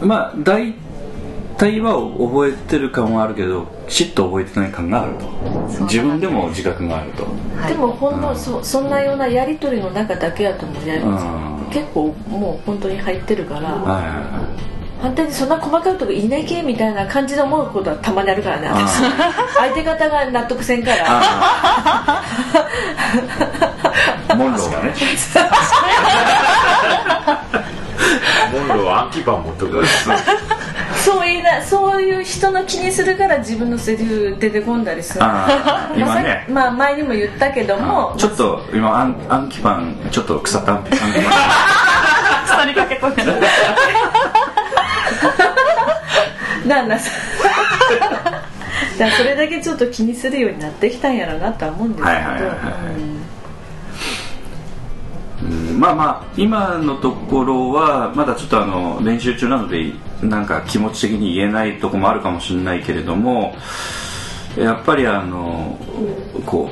[0.01, 0.73] まあ大
[1.57, 5.25] 体は覚えてる感はあるけどきちっと覚えてない感があると。
[5.83, 7.25] 自分でも自覚があると。
[7.67, 11.67] でもほんのそそんなようなやり取りの中だけやと思うやりうん。
[11.71, 14.21] 結構もう本当に入ってるから、はいはいは
[14.59, 14.63] い
[15.03, 19.01] 反対にそんな細かいとこいねけみたいな感じで思うことはたまにあるからね私。
[19.53, 21.03] 相手方が納得せんから。
[21.05, 22.23] あ
[24.29, 24.93] あモンローがね。
[28.53, 29.85] モンローは暗記パン持ってくる
[30.95, 35.25] そういうなそういう人の気にするから自分のセリフ出てこんだりする。
[35.25, 36.47] ああ今ね。
[36.49, 40.99] まあ前にも言ったけどもちょっと今アンアンキパンちょっと腐ったアンキパン
[42.47, 43.15] 下にかけとる
[46.65, 46.89] なん。
[46.89, 47.11] ださ
[48.97, 52.13] だそれだけちょっと気にするようになってきたんやろうなとは思うんですけど、
[55.77, 63.55] まあまあ今のところはまだちょっとあの練習中なのでなんか気持ち的に言えないとこもあるかもしれないけれども
[64.57, 65.77] やっぱりあの
[66.45, 66.69] こ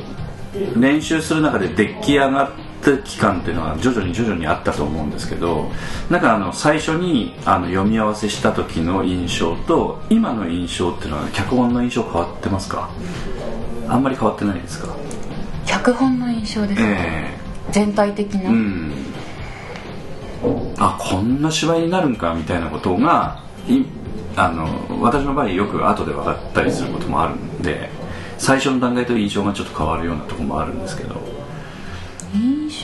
[0.75, 2.51] う練習する中で出来上がっ
[2.82, 5.69] た期間っていうのは徐々に徐々にあったと思うんですけど
[6.09, 12.89] なんかあの最初にあの読み合わせした時の印象と今の印象っていうのは脚本の印象変わってますか？
[13.88, 14.95] あんまり変わってないですか？
[15.65, 17.38] 脚本の印象ですか、え
[17.71, 18.91] 全体的な、えうん。
[20.77, 23.84] あこんな芝居になるんかみたいなことがい
[24.36, 27.89] あの私の場合よく後で分かったりすることもあるんで
[28.38, 31.15] 最初の段階と印象がちょっと変わるようなところもあるんですけど。
[31.15, 31.30] 印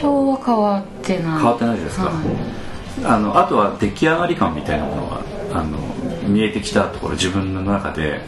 [0.02, 1.38] 象は変わってない。
[1.38, 3.06] 変わってないですか、はい。
[3.06, 5.22] あのあとは出来上がり感みたいなものが
[5.54, 5.78] あの
[6.28, 8.22] 見えてきたところ自分の中で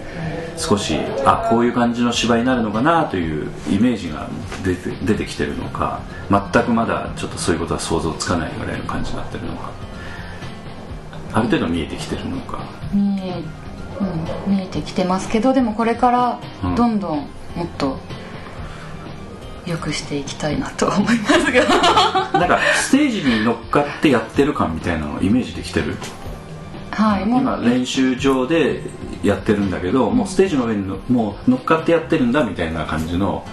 [0.57, 4.29] 少しあこういう感じの芝居になるのかなというイメージが
[4.63, 9.71] 出て出てきてるのか全くまだちょっとそういうことは想像つかないぐらいの感じになってるのか
[11.33, 12.59] ある程度見えてきてるのか。
[12.93, 13.41] 見え,、
[14.47, 16.75] うん、見えてきてますけどでもこれからうん。
[16.75, 17.97] どんどんもっと
[19.69, 22.39] 良くしていきたいなとは思いますが。
[22.39, 25.95] なんかステージに乗っかってやってる感みたいなのをイメージできてる？
[26.91, 28.81] はいも今う練習場で
[29.23, 33.45] やってるんだけどもうステージの上にのもう乗っかってやってるんだみたいな感じの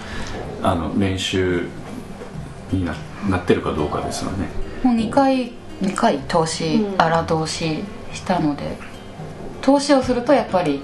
[0.63, 1.67] あの練習
[2.71, 2.95] にな
[3.29, 4.47] なってるかどうかですよね。
[4.83, 5.51] もう2回
[5.81, 8.77] 2回投資、荒投資したので
[9.61, 10.81] 投資をするとやっぱり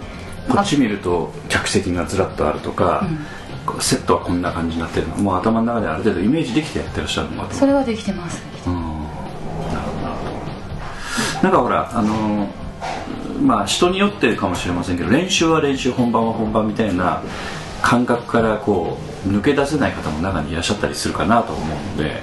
[0.48, 3.43] こっち見ると客席がずらっとあるとか、こう
[3.80, 5.16] セットはこんな感じになってるの。
[5.18, 7.56] もう頭の中である程度イメージできてやってらっしゃるのかと。
[7.56, 8.42] それはできてます。
[8.68, 8.74] うん。
[8.74, 10.26] なるほどなるほ
[11.42, 11.44] ど。
[11.44, 12.48] なんかほらあの
[13.42, 17.22] まあ人によってかもしれませんけど練習は練習本番は本番みたいな
[17.82, 22.22] 感覚からこう抜け出せない方も中にいらっしゃったりするかなと思うので、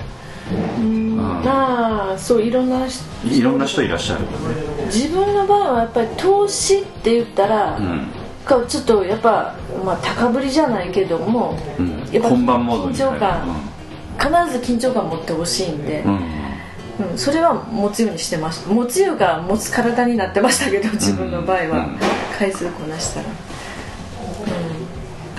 [0.79, 1.21] うん。
[1.21, 3.05] ああそういろんな人。
[3.27, 4.25] いろんな人いらっしゃる。
[4.25, 8.07] ので、自分の場合はやっぱり投資って言ったら、うん
[8.51, 11.99] かちょっとやっぱ、まあ、高ぶりじゃないけども、うん。
[12.13, 13.71] やっぱ本番モードに緊張感。
[14.19, 17.19] 必ず緊張感持ってほしいんで、うん。
[17.19, 18.71] それは持つようにしてました。
[18.71, 21.99] 持つようが持つ体になってましたけど自分の場合は、うん。
[22.39, 23.29] 回数こなしたら、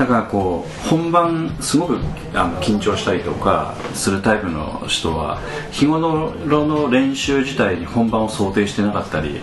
[0.01, 1.99] だからこう本番すごく
[2.33, 5.39] あの緊張したりとかするタイプの人は
[5.69, 9.41] 日頃の練習自体に本番を想定してなかったり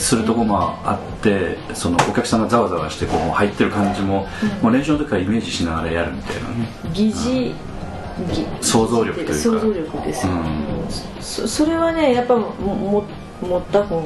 [0.00, 4.26] するとこもあってそのお客さんがざわざわしてこう入ってる感じも,、
[4.60, 6.48] もう練習の時からイメージしながらやるみたいな。
[6.48, 7.54] ね疑似
[8.34, 9.34] ぎ想像力というか。
[9.34, 10.44] 想像力ですよ、うん。
[11.20, 13.04] そそれはねやっぱもも
[13.40, 14.04] 持った方が。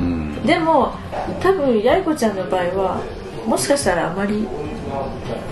[0.00, 0.42] うん。
[0.44, 0.92] でも
[1.40, 3.00] 多分やいこちゃんの場合は
[3.46, 4.48] もしかしたらあまり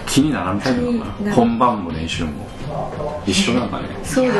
[0.07, 1.31] 気にならんタイプなのかな。
[1.31, 2.33] な本番も練習も。
[3.27, 3.89] 一緒なのかね。
[4.03, 4.31] そう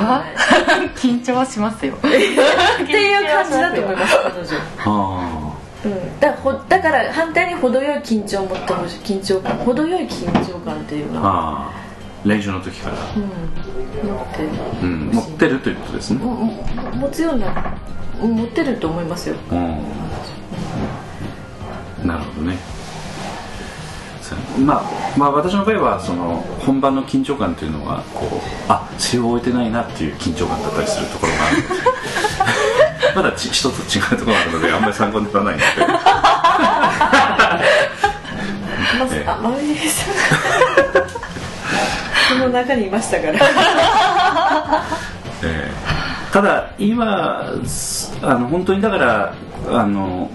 [0.97, 1.95] 緊張はしますよ。
[2.01, 4.57] っていう感じだと思います彼女。
[4.87, 5.53] あ
[5.85, 8.99] うん、だほだから反対に程よい緊張を持ってほしい。
[9.01, 9.53] 緊張感。
[9.59, 11.85] 程よい緊張感っていうあのは、ああ。
[12.25, 14.49] 練習の時から、うん、持ってる、
[14.83, 16.21] うん、持ってるということですね。
[16.95, 17.75] 持つような
[18.19, 19.37] 持ってると思いますよ。
[19.51, 19.77] うん。
[22.07, 22.74] なるほどね
[24.65, 24.85] まあ、
[25.19, 28.29] まあ私の場合はその本番の緊張感というのはこう
[28.69, 31.75] あ背を置いてないなっていう緊張感だったりするところがあるので
[33.17, 35.65] まだち一つ違うところがあるのであんまり参考にならないので。
[39.27, 40.09] まあまりです
[42.29, 43.39] その中にいましたから。
[45.43, 46.05] えー
[46.35, 49.33] ただ今すあの本当にだから
[49.69, 50.29] あの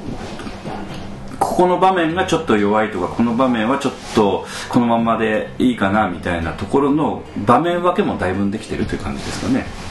[1.40, 9.90] ここの場面がちょっと弱いとかこの場面はちょっとこのままでいいかなみたいなところの場面分けもだいぶできてるという感じですかね。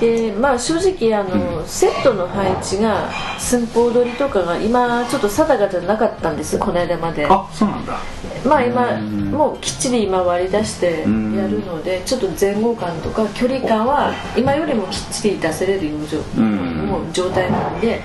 [0.00, 3.08] でまあ正直あの、セットの配置が
[3.38, 7.26] 寸法取りとかが今ちょっと定かじゃなかったんですこの間まで。
[7.26, 7.98] あそうなんだ。
[8.44, 9.30] まあ今うん。
[9.30, 16.86] もうきっちり今割り出してやるのでちょっと前後感とか距離感は今よりもきっちり出せれるよう状うん。
[16.86, 18.00] もう状態なんで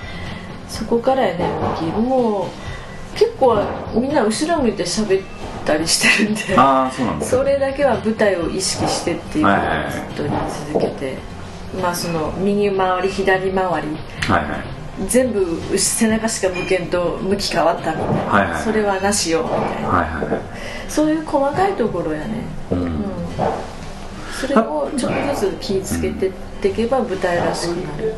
[0.70, 1.46] そこからやね
[1.98, 3.62] もう結構
[3.96, 5.24] みんな後ろ向いて喋っ
[5.66, 7.26] たりしてるんでそうなんだ。
[7.26, 9.92] それだけは舞台を意識してっていうのをはいはいはい。
[9.92, 10.36] ずっと言い
[10.72, 11.18] 続けて
[11.82, 13.84] まあその右回り左回りはいは
[14.58, 15.08] い。
[15.08, 18.62] 全部背中しか向けんと向き変わったみたいな、はいはい。
[18.62, 19.90] それはなしよみたいな。
[19.90, 20.42] はいはいはい。
[20.90, 22.82] そういう細かいところやね、うん。
[22.82, 23.04] うん、
[24.32, 28.16] それをちょっとずつ気ぃつけてっていけば舞台らしくなる、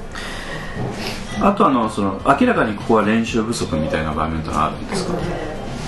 [1.42, 5.14] あとあのその明らかにここは練習不足みたいな場面とかあるんですか？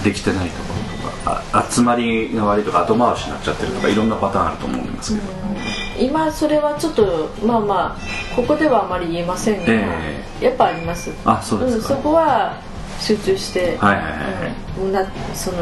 [0.04, 0.80] できてないところ
[1.10, 11.12] とかあ集まりが悪いとか後回しになっちゃってるとかいろんなパターンあると思うんですけど、今それはちょっとまあまあここではあまり言えませんが、えやっぱあります。
[11.24, 11.94] あそうですか。
[11.94, 12.58] ん、そこは
[13.00, 13.78] 集中して、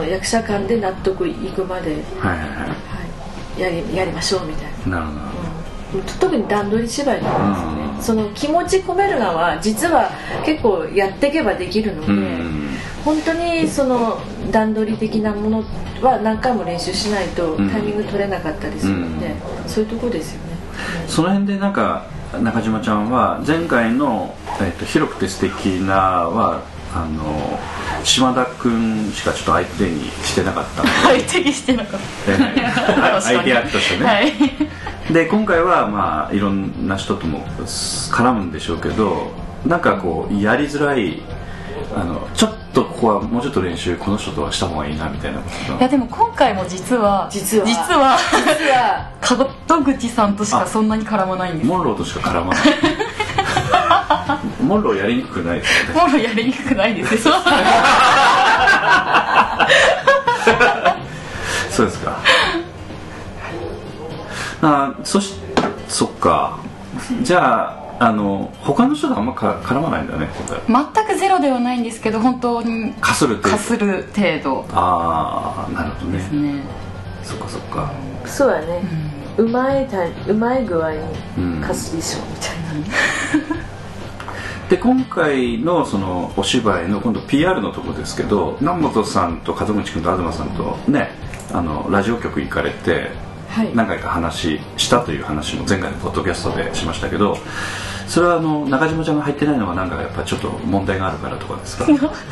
[0.09, 2.75] 役者間で納得いくまで、はいはいはは
[3.57, 5.40] い、やりやりましょうみたいな、いなるほど
[6.19, 10.09] 特に段取り芝居なんですよね、その気持ち込めるのは実は
[10.45, 12.69] 結構やっていけばできるので、どうん。
[13.03, 14.21] 本当にその
[14.51, 15.63] 段取り的なもの
[16.01, 17.69] は何回も練習しないとうん。
[17.69, 19.35] タイミング取れなかったりするので、
[19.67, 20.57] そういうところですよね、
[21.07, 22.05] その辺でなんか
[22.41, 26.61] 中島ちゃんは前回の、えっと広くて素敵なは
[26.93, 27.59] あの
[28.03, 30.83] 島田君しかちょっと相手にしてなかった。
[30.83, 34.33] 相手にしてなかっえー相手役としてね、たはい
[35.09, 39.31] で今回はまあいろんな人とも絡むんでしょうけど
[39.65, 41.21] なんかこうやりづらい
[41.95, 45.73] あのちょっとここはもうちょっと練習この人とはした方がいいなみたいなこと。
[45.73, 47.65] がいやでも今回も実は実は。
[47.65, 49.11] 実は実は。
[49.67, 52.63] 門口さんとしかそんなに絡まないんですモンローとしか絡まない。
[54.61, 56.01] モンローやりにくくないですよね。
[56.01, 57.33] もろやりにくくないですよ。
[61.71, 62.10] そうですか
[64.61, 65.35] あそし
[65.87, 66.59] そっか。
[67.21, 70.27] じゃああの他の人とあんまか絡まないんだね
[70.67, 74.65] 全くゼロではないんですけど本当にかするかする程度。
[74.73, 76.17] ああなるほどね。
[76.17, 76.63] ですね。
[77.23, 77.91] そっかそっか。
[78.25, 78.81] そうやね、
[79.37, 80.99] うまいタイうまい具合に
[81.37, 81.61] うん。
[81.61, 83.61] かすりしょみたいな、
[84.69, 91.09] で今回のそのお芝居の今度 PR のとこですけど南本さんと門口君と東さんとね
[91.51, 93.11] あのラジオ局行かれてはい
[93.73, 97.37] 何回か話したという話も前回のポッドキャストでしましたけど
[98.07, 101.85] それはあの中島ちゃんが入ってないのはなんかやっぱちょっと問題があるからとかですか？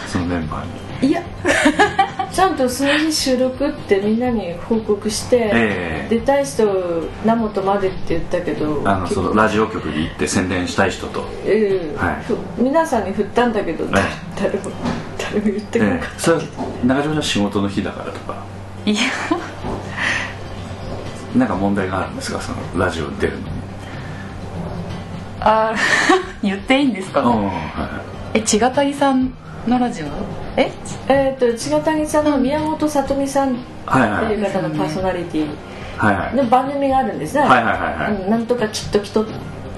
[0.08, 1.10] そのメンバーに。
[1.10, 1.22] いや。
[2.32, 6.08] ちゃんとその日収録ってみんなに報告して、ええ。
[6.10, 6.64] 出たい人
[7.24, 11.98] 南本までって言ったけどあのそのラジオ局に行って宣伝したい人と、ええ。
[11.98, 12.24] はい。
[12.24, 13.90] ふ皆さんに振ったんだけど、え
[14.38, 14.72] 誰も
[15.18, 16.20] 誰も言ってこなかっええ。
[16.20, 16.38] それ
[16.84, 18.36] 中島ちゃん仕事の日だからとか。
[18.86, 19.02] いや
[21.36, 23.46] なんか問題があるんですかそのラジオに出るのに。
[25.42, 25.78] あー
[26.48, 27.50] 言っていいんですかうんは
[28.34, 29.32] え千賀谷さん
[29.68, 30.06] のラジオ？
[30.58, 30.72] え？
[31.08, 33.56] たえっ、と千賀谷さんの宮本さとみさんっい
[33.86, 34.12] はい。
[34.12, 35.48] はいていう方のパーソナリティ。
[35.98, 36.36] はいはい。
[36.36, 38.24] の番組があるんですね、はいはいはいはい。
[38.24, 39.26] うんなんとかきっときっとっ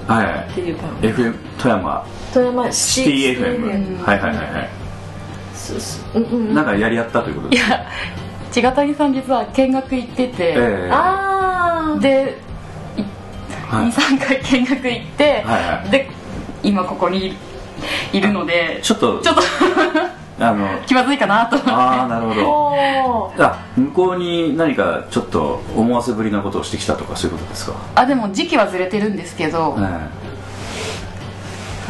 [0.08, 0.52] はいはい。
[0.54, 2.04] ていう番組 FM 富山。
[2.32, 4.68] 富山シシティ FM はいはいはいはい。
[5.54, 6.20] そうそう。
[6.20, 6.54] うんうん。
[6.54, 7.86] なんかやり合ったということですいや
[8.52, 10.90] 千賀谷さん実は見学行ってて、ええ。
[10.92, 12.38] ああで
[13.68, 13.86] はい。
[13.86, 15.90] 23回見学行って、はいはい。
[15.90, 16.10] で
[16.62, 17.34] 今ここに
[18.12, 19.20] いるのでちょっと。
[19.20, 19.42] ちょっと
[20.38, 21.56] あの気まずいかなと。
[21.56, 23.44] 思ってああなるほど。
[23.44, 29.84] あ向こうに何かちょっと思わせぶりなことをしてきたとかそういうことですか、あでも時期はずれてるんですけど、ええ。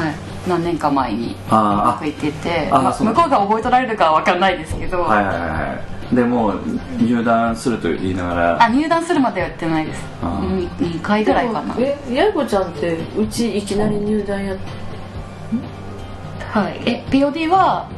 [0.02, 0.14] はい、
[0.48, 6.60] 何年か前にあー見学行っててまあ向こうが覚えとられるかは分かんないですけど、はいはいはいはいでもう
[7.00, 8.62] 入団すると言いながら。
[8.62, 10.04] あ入団するまではやってないです。
[10.22, 11.74] あー 2, 回ぐらいかな。
[11.78, 14.58] えやいこちゃんってうちいきなり入団やっ
[16.52, 16.82] はい。
[16.84, 17.88] え POD は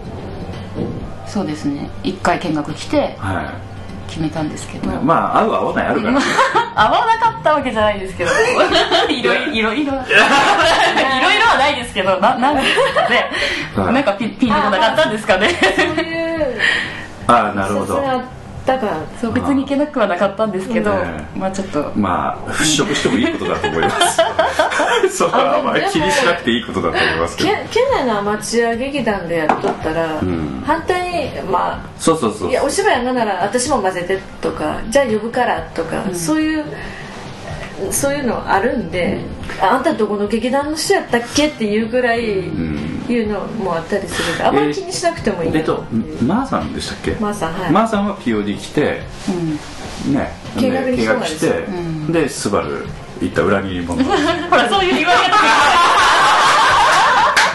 [1.26, 1.90] そうですね。
[2.04, 3.58] 1回見学来ては
[4.06, 6.20] 決めたんですけど、いまあ合う合わないあるから。
[6.76, 8.30] 合わなかったわけじゃないですけど。
[9.10, 9.72] いろいろいろ。
[9.74, 9.92] いろいろいろ
[11.48, 12.62] はないですけどななんで。
[12.62, 13.30] すかね
[13.76, 13.94] はい。
[13.94, 15.48] なんかピンピンとこなかったんですかね。
[15.76, 16.60] そういう
[17.26, 18.00] ああなるほど。
[18.66, 21.92] だからそう別にいけなくはなかったんですけど、ねまあちょっと。
[21.94, 24.20] まあ払拭してもいいことだと思います。
[25.18, 27.50] それはあまり気にしなくていいことだと思いますけど。
[27.50, 30.62] け県内のアマチュア劇団でやっとったら、ん。
[30.66, 36.64] 反対にまそうそうそうあいやお芝居やんななら私も混ぜてとかじゃあ呼ぶからとか、そういう
[37.90, 39.18] そういうのあるんで、
[39.60, 45.82] あんたどこの劇団の人やったっけっていうぐらいいうのもあったりするんであんまり気にしなくてもいいなえっと
[46.22, 47.12] マーさんでしたっけ？
[47.20, 47.72] マーさんはい。
[47.72, 49.32] マーさんは POD 来てう
[50.12, 50.22] な
[50.80, 51.66] んですよ学して
[52.12, 52.86] でスバル
[53.20, 54.02] 行った裏切り者。
[54.04, 54.10] ほ
[54.56, 55.24] らそういう言われ方。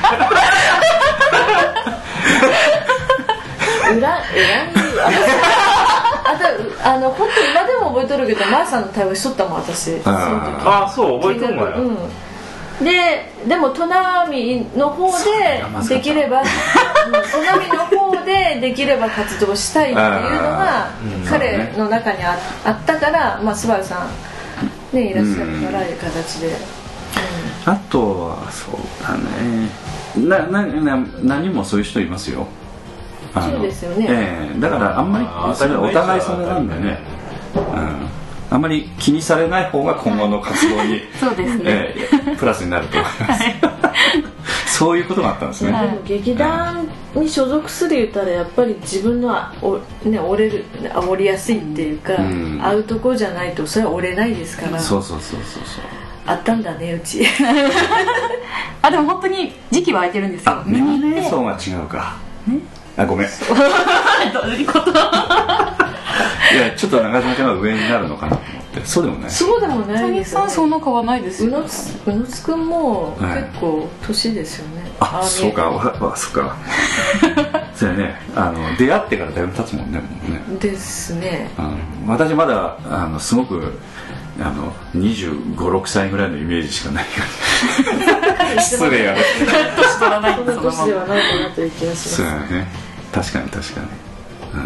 [3.90, 4.14] 裏裏に
[5.02, 5.18] あと
[6.84, 9.92] あの本当今でも覚えとるけどマーさんの対応しとったもん私。
[9.92, 10.08] その時。
[10.08, 12.86] あああそう覚えとんがよ、うん。
[12.86, 20.90] ででも砺波の方でできればうん砺波の方でできれば活動したいっていうのが
[21.30, 24.08] 彼の中にああったからまあスバルさ
[24.94, 26.56] んねいらっしゃるからいう形で、
[27.66, 29.70] あとはそうだね。
[30.16, 32.48] ななな何もそういう人いますよ
[33.34, 34.08] そうですよね。
[34.10, 37.00] ええだからあんまりお互い様なんでね、
[37.56, 38.08] うん、
[38.50, 41.64] あんまり気にされない方が今後の活動に そうですね。
[41.66, 41.96] え
[42.32, 43.44] えプラスになると思います。
[44.80, 49.78] そういうことがあったんですね、でも劇団に所属する言ったらやっぱり自分のあお、
[50.08, 50.64] ね、折れる
[50.94, 52.60] あ折りやすいっていうか、うん。
[52.62, 54.80] 会うとこじゃないとそれは折れないですから。
[54.80, 55.84] そうそうそうそうそう。
[56.26, 57.26] あったんだねうち。
[58.82, 60.52] あでも本当に時期は空いてるんですよ。
[60.52, 62.16] あ年齢層が違うか
[63.00, 63.28] あごめん。
[63.28, 63.32] い
[64.34, 68.86] どういうことやちょっと中島ちゃんが上になるのかなと思って。
[68.86, 69.32] そうでもない。
[69.32, 75.70] そうでもない谷さんそんな変わないですよ宇野つ宇野津くんもはい結構年ですよね、ああそうか。
[75.70, 76.58] わわそうか。
[77.74, 78.22] そうやね。
[78.36, 80.60] あの出会ってからだいぶ経つもんねもうね。
[80.60, 81.50] ですね。
[81.58, 81.78] あの
[82.08, 83.80] 私まだあのすごく
[84.42, 88.60] あの2 5 6歳ぐらいのイメージしかないから。
[88.62, 89.22] 失礼やね
[89.78, 92.16] 年取らないそのんですそのまま年ではないかなという気がします。
[92.16, 94.58] そうやね確かに確かに、う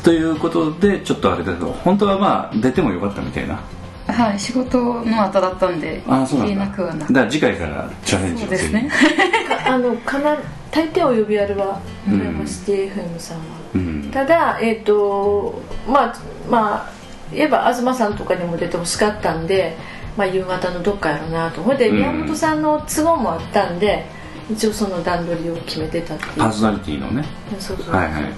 [0.00, 0.02] ん。
[0.02, 3.60] ということでちょっとあれだけど本当はまあ出てもよかったみたいな。
[4.06, 6.54] はい仕事の後だったんでああそうなんだ。
[6.54, 6.82] 言えなく。
[6.82, 8.90] はなだから次回からチャレンジをそうですね。
[9.66, 10.38] あのかな
[10.70, 12.20] 大抵お呼びあるはうん。
[12.20, 13.42] 羨まし TFM さんは、
[13.74, 14.10] うん。
[14.12, 16.14] ただえっ、とまあ
[16.48, 16.90] まあ
[17.32, 19.76] 言えば東さんとかにも出てほしかったんで、
[20.16, 21.96] まあ、夕方のどっかやろうなとほいでうん。
[21.96, 24.06] 宮本さんの都合もあったんで
[24.50, 26.32] 一応その段取りを決めてたっていう。
[26.36, 27.24] パーソナリティのね。
[27.58, 27.94] そうそう。
[27.94, 28.22] はいはい。
[28.22, 28.32] はい。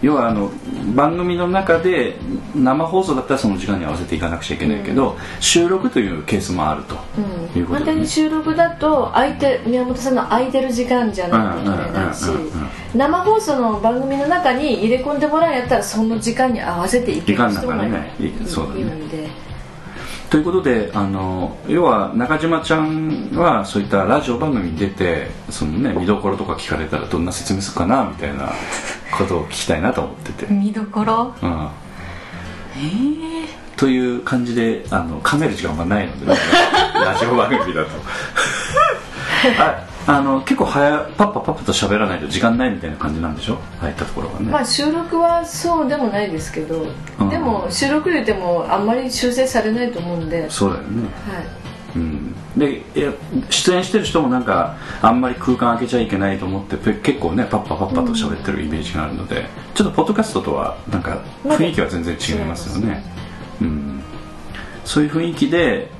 [0.00, 0.50] 要はあの
[0.96, 2.16] 番組の中で
[2.56, 7.60] 生放送だったらその時間に合わせていかなくちゃいけないけど、収録というケースもあると、うん。
[7.60, 8.06] いうことでね。
[8.06, 19.28] 収録だと空いて宮本さんの空いてる時間じゃないといけないしうんうんうんうん生放送の番組の中に入れ込んでもらうんやったらその時間に合わせていける人もいかんだからいるんで
[20.32, 28.50] ということであの要は中島ちゃんはそういったラジオ番組に出てその、ね、見どころとか聞かれたらどんな説明するかなみたいな
[29.18, 31.34] ことを聞きたいなと思ってて、見どころ？
[31.42, 31.68] うん。
[33.76, 36.34] という感じであの噛める時間がないので、ね、
[37.04, 37.90] ラジオ番組だと。
[39.60, 43.58] ああの結構早パッパパッパと喋らないと時間ないみたいな感じなんでしょ？
[43.78, 46.86] 入ったところはね、まあ収録はそうでもないですけど、
[47.20, 47.28] うん。
[47.28, 51.08] でも収録言うてもあんまり修正されないと思うんで、はい、そうだよね。
[51.94, 52.82] うん、で
[53.50, 59.44] 出演してる人もなんかあんまり空間空けちゃいけないと思ってぺ結構ねパッパパッパと喋ってるイメージがあるので、
[59.74, 63.04] ちょっとポッドキャストとはなんか雰囲気は全然違いますよね、
[63.60, 64.02] うん、
[64.86, 65.90] そういう雰囲気で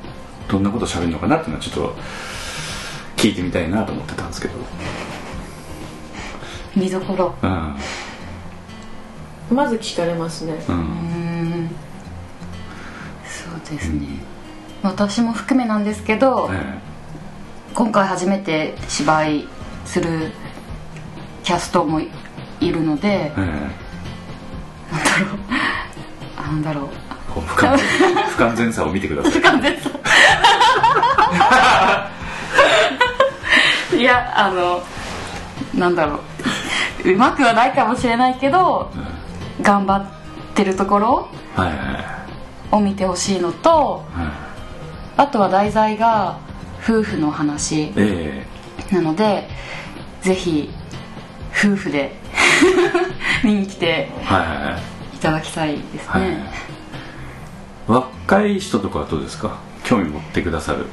[0.49, 1.95] どんなこと喋るのかなっていうのはちょっと
[3.23, 4.55] 聞いてみたいなと思ってたんですけど、
[6.75, 7.33] 見どころ。
[7.41, 7.77] うん。
[9.55, 10.55] まず聞かれますね。
[10.69, 10.79] う、うん。
[10.81, 11.71] ん
[13.25, 14.09] そうですね、
[14.83, 16.81] 私も含めなんですけど、え
[17.75, 19.47] 今回初めて芝居
[19.85, 20.33] する
[21.45, 22.11] キャストもい
[22.61, 23.71] るのでえ
[26.39, 26.43] え。
[26.43, 26.89] なんだろう。
[27.09, 27.87] えこう不完全
[28.27, 29.33] 不完全さを見てください
[33.99, 34.83] いやあの
[35.75, 36.21] なんだろ
[37.05, 37.11] う。
[37.13, 38.91] うまくはないかもしれないけど、
[39.61, 40.05] 頑張っ
[40.55, 42.05] てるところはいはいはい。
[42.77, 44.27] を見てほしいのとはい
[45.17, 46.37] あとは題材が
[46.83, 48.47] 夫婦の話え
[48.91, 49.49] なので
[50.23, 50.73] ぜひ
[51.55, 52.15] 夫婦で
[53.45, 54.79] 見に来ていはいは
[55.13, 55.17] い。
[55.17, 56.43] いただきたいですね、
[57.89, 59.51] はい、若い人とかはどうですか？
[59.85, 60.87] 興味持ってくださる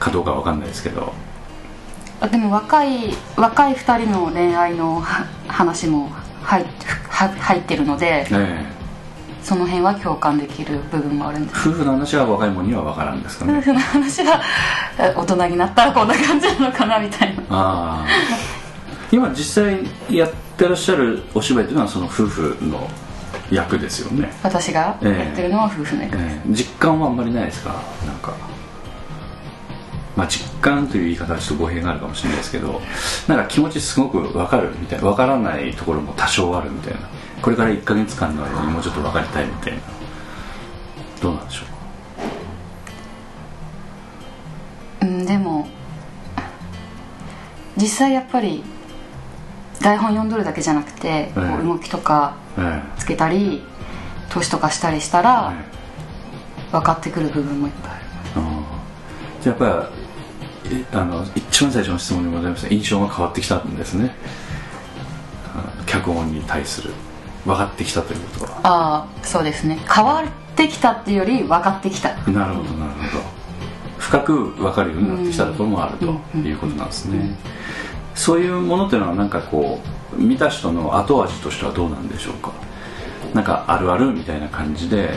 [0.00, 1.12] かどうかわかんないですけど。
[1.12, 1.31] あ
[2.30, 6.08] でも若い若い2人の恋愛のは話も
[6.42, 6.68] 入入
[7.08, 8.64] は入ってるのでえ
[9.42, 11.68] その辺は共感できる部分もあるんです。
[11.68, 13.54] え夫婦の話は若い者には分からんですかね。
[13.58, 14.40] 夫婦の話は
[14.98, 17.42] え大人になったらこんな感じなのかなみたいな。
[17.50, 18.06] ああ。
[19.10, 19.84] 今実際
[20.16, 22.88] やってらっしゃるお芝居っていうのはその夫婦の
[23.50, 25.24] 役ですよね、私がええ。
[25.26, 26.40] やってるのは夫婦の役ええ。
[26.48, 27.70] 実感はあんまりないですか？
[28.06, 28.32] なんか
[30.16, 32.80] まあ実感という言い方はちょっと語弊があるかもしれないですけど
[33.28, 37.00] なんか気持ちすごく分かるみたいな分からないところも多少あるみたいな。
[37.42, 39.78] これから1ヶ月間の間にもうちょっと分かりたいみたいな。
[41.20, 41.64] どうなんでしょ
[45.02, 45.68] ううんでも
[47.76, 48.62] 実際やっぱり
[49.80, 51.62] 台本読んどるだけじゃなくて、ええ。
[51.64, 53.62] 動きとかえつけたり
[54.30, 55.52] 投資とかしたりしたら
[56.70, 58.04] 分かってくる部分もいっぱいある。
[58.36, 59.42] あー。
[59.42, 60.01] じゃあやっぱ
[60.92, 62.68] あの一番最初の質問でございました。
[62.68, 64.14] 印象が変わってきたんですね。
[65.86, 66.90] 脚本に対する
[67.44, 68.60] 分かってきたということは。
[68.62, 69.78] ああそうですね。
[69.92, 72.14] 変わってきたっていうより分かってきた。
[72.30, 73.24] なるほどなるほど。
[73.98, 77.36] 深く分かるようになってきたところもあるとうんいうことなんですね。
[78.14, 79.80] そういうものっていうのはなんかこ
[80.16, 82.52] う見た人の後味としてはどうなんでしょうか。
[83.34, 85.10] なんかあるあるみたいな感じで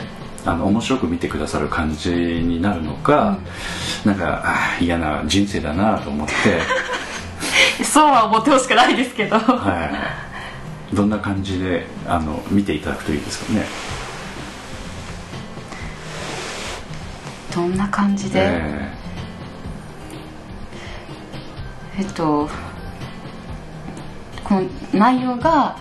[0.46, 3.38] あの面白く見てくださる感じになるのか、
[4.04, 6.34] なんかあー嫌な人生だなと思って。
[7.84, 9.38] そうは思ってほしくないですけど。
[9.38, 9.90] は
[10.92, 13.66] い、どんな感じであの見ていただくといいですかね？
[17.54, 18.92] どんな感じで、え
[21.98, 22.02] え。
[22.02, 22.48] っと
[24.44, 25.76] この内容が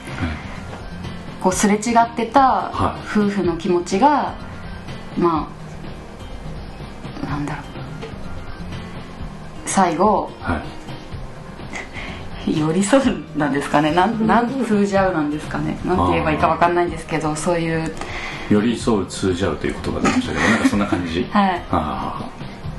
[1.41, 3.01] こうすれ違ってたはい。
[3.07, 4.33] 夫婦の気持ちが
[5.17, 5.47] ま
[7.23, 7.63] あなんだろう。
[9.65, 10.63] 最後ーはい。
[12.59, 13.91] 寄り添うなんですかね。
[13.93, 15.77] なんなん通じ合うなんですかね。
[15.83, 17.91] なんて言えばいいかわかんないんですけどそういう。
[18.49, 21.27] 寄り添う通じ合うという言葉が出ましたけどなんかそんな感じ。
[21.33, 21.61] はい。
[21.71, 22.23] あ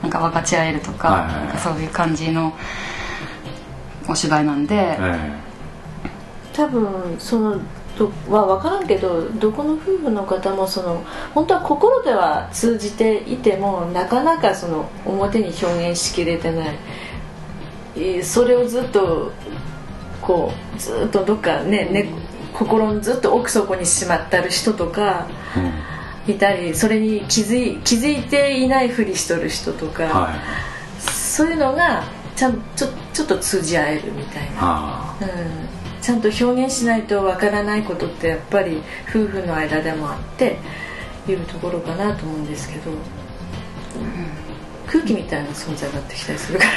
[0.03, 1.49] なんか分かち合えるとか,、はいはいはい。
[1.49, 2.53] かそういう感じの
[4.09, 5.30] お芝居なんで、あえ。
[6.53, 7.57] 多分その
[7.97, 11.03] どは分からんけどどこの夫婦の方もその
[11.34, 16.74] 本当は心では通じていてもなかなかその表に表現しきれてない。
[17.97, 19.32] えーそれをずっと
[20.20, 22.09] こうずっとどっかねね
[22.53, 25.26] 心のずっと奥底にしまってある人とか
[26.26, 31.01] いたりそれに気づい気づいていないふりしとる人とか、はい。
[31.01, 34.57] そういうのがちゃんちょちょっと通じ合えるみたいな。
[34.61, 35.76] あうん
[36.07, 40.57] ちゃんと表現しないとわからないことってやっぱり夫婦の間でもあって
[41.26, 42.92] いうところかなと思うんですけど、
[44.86, 46.70] 空気みたいな存在があってきたりするから。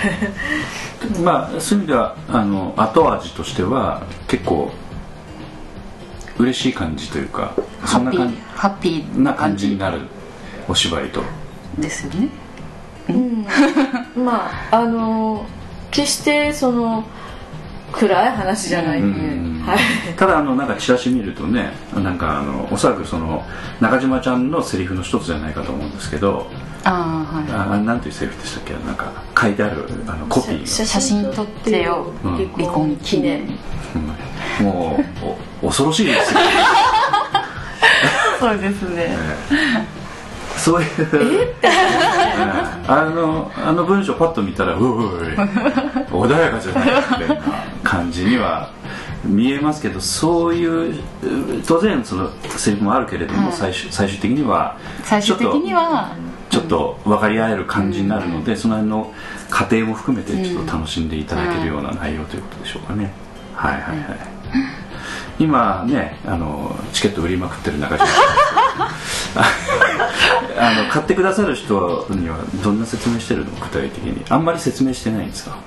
[1.16, 4.72] あ まあそういう意味ではあの後味としては結構
[6.40, 7.54] 嬉しい感じというか
[7.86, 9.20] そんな感ハッピー。
[9.20, 10.08] な感じになる
[10.68, 11.22] お芝居と。
[11.78, 12.30] ですよね。
[13.10, 13.46] うん。
[14.26, 15.46] まああの
[15.92, 17.06] 決してその
[17.92, 19.02] 暗い話じゃない。
[19.02, 19.24] んで、う
[19.60, 19.62] ん。
[19.66, 19.80] はい。
[20.18, 23.46] ただあのなんかチラシ見るとねなんかあのおそらくその
[23.82, 26.48] 中島ちゃんのセリフの一つじゃないかと思うんですけど
[26.84, 27.78] ああはい。
[27.78, 28.74] あなんていうセリフでしたっけ？
[28.86, 30.68] なんか書いてあるあのコピーが。
[30.68, 32.48] 写写真撮ってようん。
[32.56, 33.42] 離婚記念。
[34.60, 34.66] うん。
[34.66, 35.00] も
[35.62, 36.40] うお恐ろしいですよ。
[36.40, 36.46] ね
[38.40, 39.18] そうですね
[40.60, 41.02] そういう。
[41.12, 41.50] うん
[42.88, 45.30] あのあの文章パッと見たらうおい。
[46.10, 47.44] 穏やかじゃないみたいな
[47.84, 48.72] 感じには
[49.24, 50.98] 見えますけどそういうう
[51.68, 56.16] 当然そのセリフもあるけれども、はい最終最終的には最終的には。
[56.50, 59.14] ちょっと分かり合える感じになるので、その辺の
[59.52, 63.12] 過程も含めてちょっと楽しんでいただけるような内容ということでしょうかね、
[63.54, 64.18] はいはいはい、
[65.38, 68.14] 今ねあのチケット売りまくってる中島さ
[69.42, 69.44] ん
[70.60, 73.52] あの買ってくださる人にはどんな説明してるの？
[73.52, 74.24] 具体的に。
[74.30, 75.58] あんまり説明してないんですか？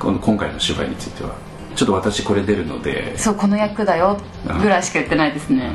[0.00, 1.34] この今回の芝居については。
[1.76, 3.16] ちょっと私これ出るので。
[3.18, 4.18] そうこの役だよ。
[4.60, 5.72] ぐらいしか言ってないですね。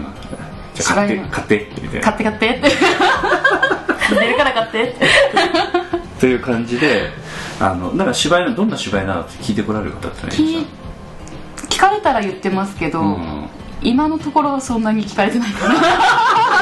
[0.76, 2.06] じゃあ買って買ってってみたいな。
[2.06, 2.50] 買って買って。
[2.50, 2.70] って
[4.16, 4.84] 出るから買って。
[4.84, 5.08] っ て
[6.20, 7.12] という感じで
[7.62, 10.66] あのなんか芝居のどんな芝居なのって聞いてこられる方ってないです聞
[11.70, 13.50] 聞かれたら言ってますけど、か、うん。
[13.82, 15.76] 今のところはそんなに聞かれてないかな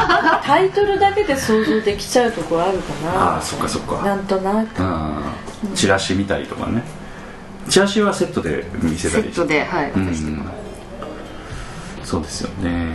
[0.44, 3.34] タイトルだけで想像できちゃうところあるかな。
[3.34, 4.02] ああそっかそっか。
[4.04, 4.82] なんとなく。
[4.82, 5.76] うん。
[5.76, 6.84] チラシ見たりとかね。
[7.70, 10.46] チラシはセットで見せたセりットではいうん。
[12.04, 12.94] そうですよね。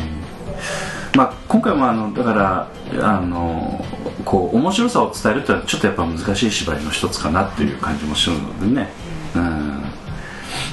[1.15, 2.69] まあ今回もあのだから
[3.07, 3.85] あの
[4.25, 8.89] こう面白さを伝えるってのはちょっとやっぱ難しい芝居の一つかなっていう感じもするのでね、
[9.35, 9.82] うん、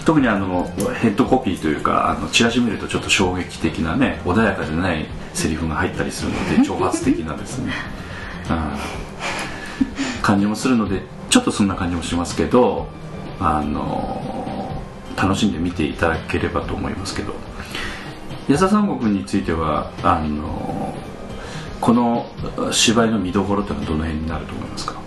[0.05, 0.69] 特にあの
[1.01, 7.73] ヘッドコピーというかあのチラシ見るとちょっと衝撃的なね穏やかでないセリフが入ったりするので 挑発的なですね、
[8.49, 12.87] うん、感じもするのでちょっとそんな感じもしますけど
[13.39, 14.81] あの
[15.15, 17.33] 楽しんで見ていただければと思いますけど。
[18.49, 20.95] 安田三国についてはあの
[21.79, 22.25] この
[22.71, 24.98] 芝居の見どころというのはどの辺になると思いますか？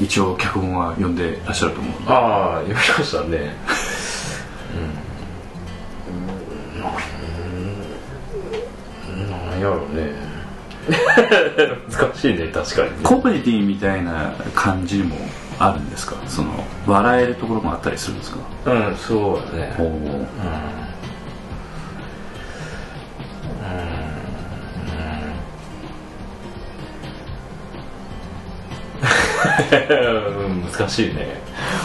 [0.00, 3.54] 一応脚本は読んでらっしゃると思うああ読みましたね。
[9.16, 9.30] うん。
[9.50, 10.12] なんやろうね。
[11.90, 12.96] 難しいね確かにね。
[13.02, 15.16] コメディみたいな感じも
[15.58, 16.16] あるんですか？
[16.28, 16.52] その
[16.86, 18.38] 笑えるところもあったりするんですか？
[18.66, 19.74] うんそうだね。
[19.78, 20.26] おおうん
[30.76, 31.40] 難しいね。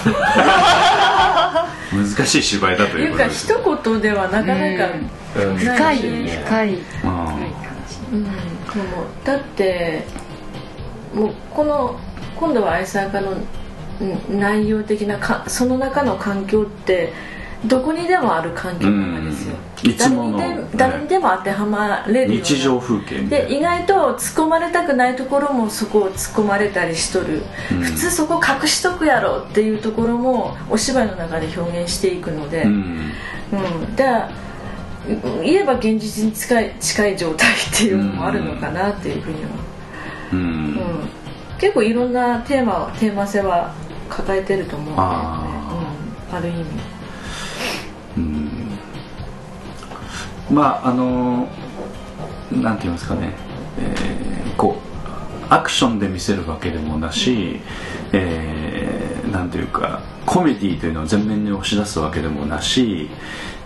[1.91, 4.87] 難しい芝居だといいうことですうか一言ではなかなか、
[5.35, 5.57] うん。
[5.57, 6.77] 深い深い。
[7.03, 7.35] あ
[8.11, 10.03] うん、でもだって
[11.13, 11.99] もうこの
[12.35, 13.31] 今度は愛妻家の
[14.01, 17.13] うん内容的なかその中の環境って
[17.65, 19.55] どこにでもある環境なんですよ、
[19.97, 27.81] 誰にで誰にでも当てはまれる日常風景で意外と突っ込まれたくないところもそこを突っ込まれたりしとる、うん。
[27.81, 32.73] 普通そこ隠しとくやろっていうところもお芝居の中で表現していくので、ううん。
[32.73, 34.29] んだから
[35.07, 39.49] うん言えば現実に近い近い状態っていうのもあるのかなっていうふうには、
[40.33, 40.35] う。
[40.35, 40.43] うん。
[40.73, 40.79] ん。
[41.59, 43.71] 結構いろんなテーマはテーマ性は
[44.09, 45.15] 抱えてると思うんだよね。
[45.15, 45.75] あ
[46.31, 46.65] うん、ある意味
[50.51, 51.47] まああの
[52.51, 53.33] なんて言いますかね、
[53.79, 54.91] えーこう
[55.53, 57.59] アクションで見せるわけでもなし、
[58.13, 63.09] えーなんていうかコメディというのを前面に押し出すわけでもなし、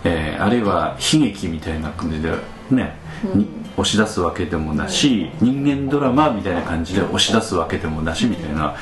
[0.04, 2.32] えーあるいは悲劇みたいな感じで
[2.70, 2.96] ね、
[3.34, 3.46] に
[3.76, 8.74] 押し出すわけでもなし、人間ドラマみたいな感じで押し出すわけでもなしみたいな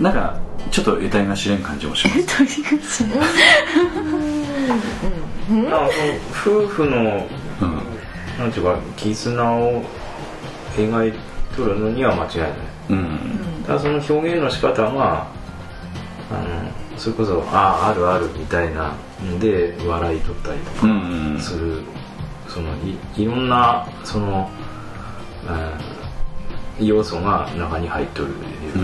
[0.00, 0.38] なんか
[0.70, 3.04] ちょっと得体が知れん感じもします。
[4.68, 4.80] なん。
[5.70, 5.88] か
[6.46, 7.26] 夫婦の
[7.60, 8.38] うん。
[8.38, 9.82] なんていうか絆を
[10.76, 11.12] 描い
[11.56, 12.50] とるのには間違いない。
[12.90, 13.18] うん。
[13.66, 15.26] ただその表現の仕方が
[16.30, 18.92] あのそれこそあああるあるみたいな
[19.22, 21.38] ので笑い取ったりとうかん。
[21.40, 21.82] する、
[22.48, 22.68] その
[23.16, 24.50] いいろんなその、
[25.48, 25.94] うん
[26.84, 28.32] 要素が中に入っとるい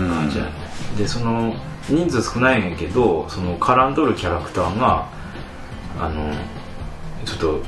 [0.07, 0.51] う感じやね、
[0.97, 1.53] でその
[1.89, 5.09] 人数少ないんやけどその絡んどるキャラクターが
[5.99, 6.33] あの
[7.25, 7.61] ちょっと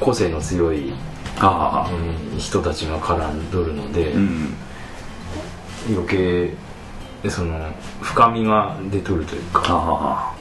[0.00, 0.92] 個性の強い、
[1.38, 1.90] ああ。
[1.92, 1.96] う
[2.36, 4.54] ん人たちが絡んどるので、うん。
[5.90, 6.54] 余計
[7.28, 7.70] その
[8.00, 10.34] 深みが出とるというか、あ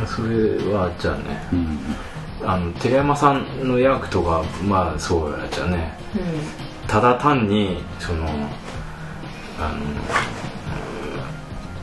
[0.00, 1.78] うん、それはじゃあねあうん。
[2.44, 5.96] あの寺山さんの役とかまあそうやじゃあね
[6.88, 8.26] ただ単にその
[9.60, 9.78] あの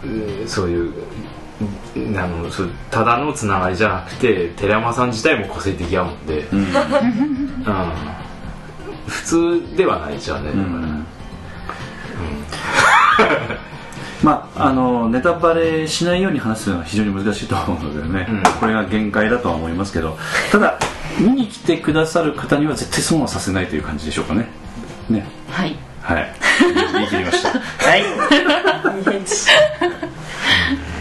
[0.04, 0.08] う
[0.44, 0.94] んそういううん
[2.18, 6.60] あのそうただのつながりじゃなくて寺山さん自体も個性的やもんで、うん。
[6.60, 6.66] うん
[9.08, 10.66] 普通ではないじゃあね、だから。
[10.66, 11.06] うん。
[14.24, 18.44] まああのネタバレしないように話すのは非常に難しいと思うのでね、うん。
[18.60, 20.18] これが限界だとは思いますけど
[20.52, 20.78] ただ
[21.20, 24.48] 見に来てくださる方には絶対損はさせないという感じでしょうかね。
[25.10, 25.26] ね。
[25.50, 25.76] はい。
[26.02, 26.34] はい。
[26.94, 27.50] 言い切りました。
[27.50, 28.04] はい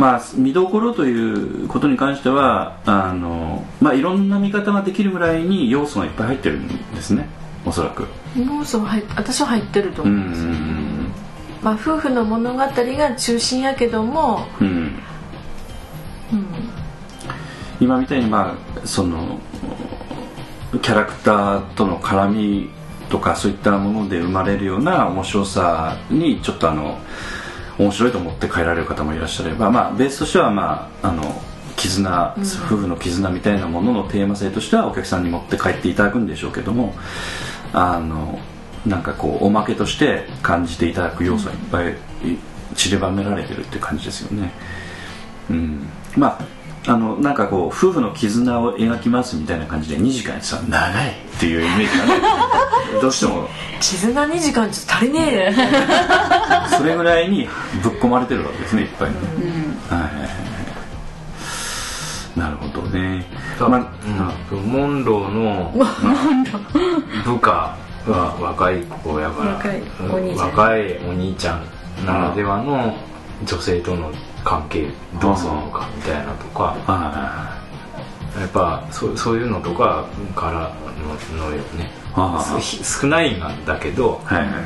[0.00, 7.28] まあ見どころということに関してはあの、まあ、いろんな見方ができるぐらいに要素がいっぱい入ってるんですね。
[7.66, 8.06] おそらく。
[8.34, 10.50] 要素は入っ私は入ってるとうん思うんですよ、
[11.62, 14.74] まあ、夫婦の物語が中心やけども、うんうん。
[14.74, 14.94] うん、
[17.78, 19.38] 今みたいにまあその
[20.80, 22.70] キャラクターとの絡み
[23.10, 26.98] とかそういったもので生まれるような面白さにちょっとあの
[27.80, 31.22] 面白いと思って帰られる方もいらっしゃれば、まあ、ベースとしては、まあ、あの
[31.76, 36.94] 絆、夫婦の絆みたいなもののテーマ性としてはお客さんに持って帰っていただくんでしょうけども
[37.72, 38.38] あの
[38.84, 41.96] なんかこうおまけとして感じていただく要素がいっぱい
[42.74, 44.52] 散りばめられてるって感じですよね。
[45.50, 45.86] うん、
[46.16, 46.44] まあ
[46.86, 52.22] あのなんかこう夫婦の絆を描きますみたいな感じで2時間やってたら長いっていうイメージがね
[53.00, 53.48] どうしても。
[53.80, 55.54] 絆2時間ちょっと足りねえ
[56.76, 57.48] それぐらいに
[57.82, 59.10] ぶっ込まれてるわけですねいっぱい。
[59.10, 59.16] ね、
[59.88, 60.00] はい。
[60.00, 60.12] はい。
[60.22, 60.50] はい
[62.36, 63.24] なるほどね。
[63.58, 63.92] だま
[64.50, 64.58] うん。
[64.60, 65.72] モンローの
[67.24, 67.76] 部下
[68.06, 69.54] は若い子やから
[70.36, 72.94] 若いお兄ちゃんならではの
[73.44, 74.12] 女性との
[74.44, 74.90] 関係
[75.20, 77.60] どうするのかみたいなとかは
[78.38, 80.74] やっぱそうそういうのとかから
[81.36, 81.90] ののよね。
[82.62, 84.62] 少ないんだけど、いはいはいはい。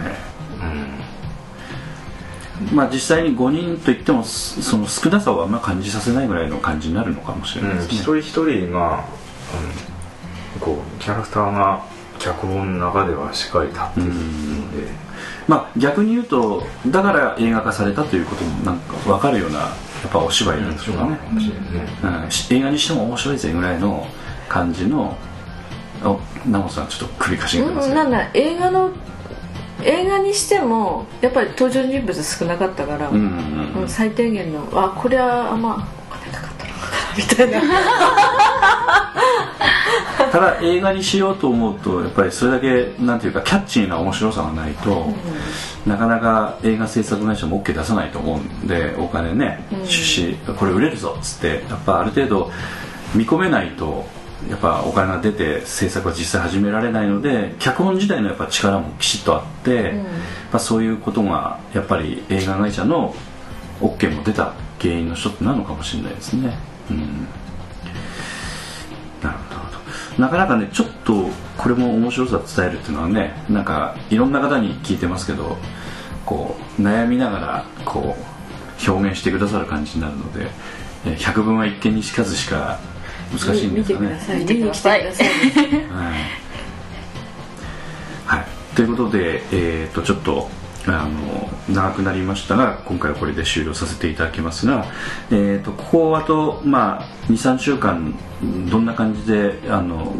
[2.71, 9.05] うん、まあ実際に5人といってもすその少なさはあんま感じさせないぐらいの感じになるのかもしれないですね、一人一人が、
[10.55, 11.85] うん、こうキャラクターが
[12.19, 14.13] 脚本の中ではしっかり立ってるの
[14.73, 15.04] で、
[15.49, 19.67] まあ逆に言うとだから映画化されたということもなんか分かるようなや
[20.09, 21.87] っぱお芝居なんでしょうかね、かもしれないね。
[22.25, 22.31] うん。
[22.31, 24.07] し映画にしても面白いぜぐらいの
[24.49, 25.17] 感じの
[26.05, 28.91] おナモさんちょっと首かしげてますけどうんなんだ映画の
[29.83, 33.89] 映画にしてもやっぱり登場人物少なかったから、うんうんうんうん。
[33.89, 35.89] 最低限のあこれはあんま
[37.17, 37.61] みたいな。
[40.35, 45.07] ただ映画にしようと思うとやっぱりそれだけなんていうかキャッチーな面白さがないと、
[45.87, 52.51] なかなか映画制作会社も OK 出さないと思うんでお金ね出資これ売れるぞっつってやっぱある程度
[53.15, 54.07] 見込めないと
[54.51, 59.93] やっぱお金が出て制作は実際始められないので脚本自体のやっぱ力もきちっとあって、
[60.51, 63.15] まあ、そういうことがやっぱり映画会社の
[63.81, 66.74] OK も出た原因の一つなのかもしれないですね。
[66.91, 67.27] うん。
[69.23, 69.55] なるほ
[70.19, 70.23] ど。
[70.23, 75.57] なかなかねちょっとこれも面白さ伝えるっていうのはねなんかいろんな方に聞いてますけど
[76.25, 80.51] こう悩みながらこう表現してくださる感じになるので
[81.07, 82.79] えー百聞は一見にしかずしか
[83.33, 84.19] 難しいんですかね。
[84.39, 85.05] 見てください。
[85.05, 85.13] はい、
[88.27, 90.49] はい、ということで、えー、とちょっと
[90.87, 94.87] あの長くなりましたが今回はこれで終了させていただきますが、
[95.31, 98.15] えー、とここあと、まあ、23週間
[98.71, 100.15] どんな感じであの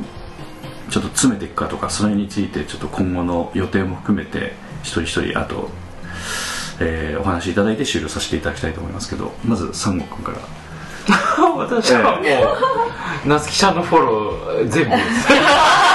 [0.91, 5.69] ちょっと詰めていくかとかそれについてちょっと今後の予定も含めて一人一人あと、
[6.81, 10.39] えーお話しいただいて終了させていただきたいと思いますけどまず三悟君から。
[11.57, 15.29] 私はもう夏希ちゃんのフォロー全部です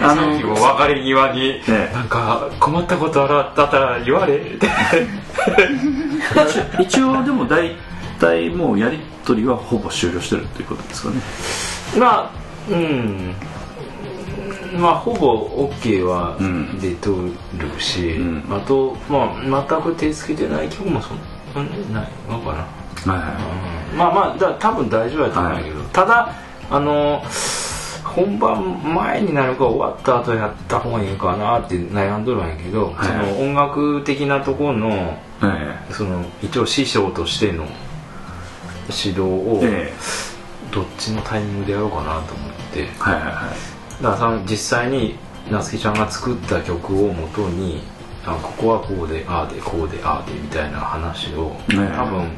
[0.00, 4.36] あさっきも別れ際にええなんか困ったことあったら言われ。
[4.36, 4.68] っ て
[6.82, 7.76] 一応でも大
[8.18, 11.16] 体もうやり取りはほぼ終了してるっていうことですかね。
[11.98, 12.30] まあ
[12.70, 13.34] うん。
[14.78, 17.10] まあほぼ OK はうん出と
[17.58, 18.44] るし、うん。
[18.50, 21.18] あとまあ全く手つけてない曲もそん
[21.54, 22.66] なにないのか
[23.06, 23.34] な、はいはい
[23.92, 23.98] うん。
[23.98, 26.32] まあまあだ多分大丈夫だと思うんだけど、ただ
[26.70, 27.22] あの
[28.14, 33.06] 本番前になるか終わった後やった方がいいかなって悩んどるんやけど、はい。
[33.06, 37.66] その音楽的なところのえその一応師匠としての
[38.88, 39.92] 指導をええ。
[40.72, 42.82] どっちのタイミングでやろうかなと思って。
[42.82, 43.52] えはいはいは
[44.00, 44.02] い。
[44.02, 45.16] だから実際に
[45.50, 47.82] 夏希ちゃんが作った曲をもとに
[48.24, 51.76] あここはこうでああでこうでああでみたいな話を、ええ。
[51.96, 52.30] 多分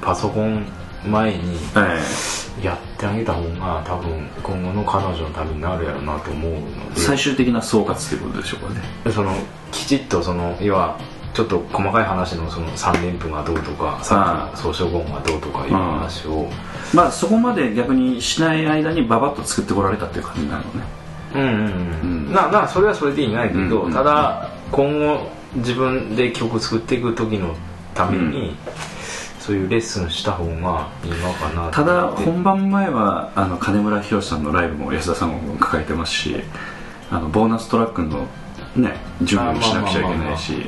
[0.00, 0.66] パソコン
[1.06, 7.00] 前にえやってあげた方が多分今後の彼女のためになるやろうなと思うのえで。
[7.00, 9.12] 最終的な総括ということでしょうかね。
[9.12, 9.34] その
[9.72, 10.98] きちっとその要は
[11.34, 16.48] ちょっと細かい話のその3連符がどうとかさっきの総称語がどうとかいう話を、
[16.94, 20.86] まあそこまで逆にしない間にババッと作ってこられたっていう感じになるのね。
[21.34, 22.32] うんうんうん、うん。
[22.32, 27.54] ななそれはそれでいいないけど、うんただ今後自分で曲作っていく時の
[27.94, 28.56] ために、
[29.46, 30.50] そういうレッスンした方が
[31.04, 36.34] いいのかなただ本番前はあの金村博さんのライブも安田さんも抱えてますし
[37.12, 38.26] あのボーナストラックの
[38.74, 40.66] ね準備もしなくちゃいけないし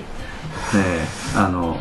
[0.76, 1.76] ええあの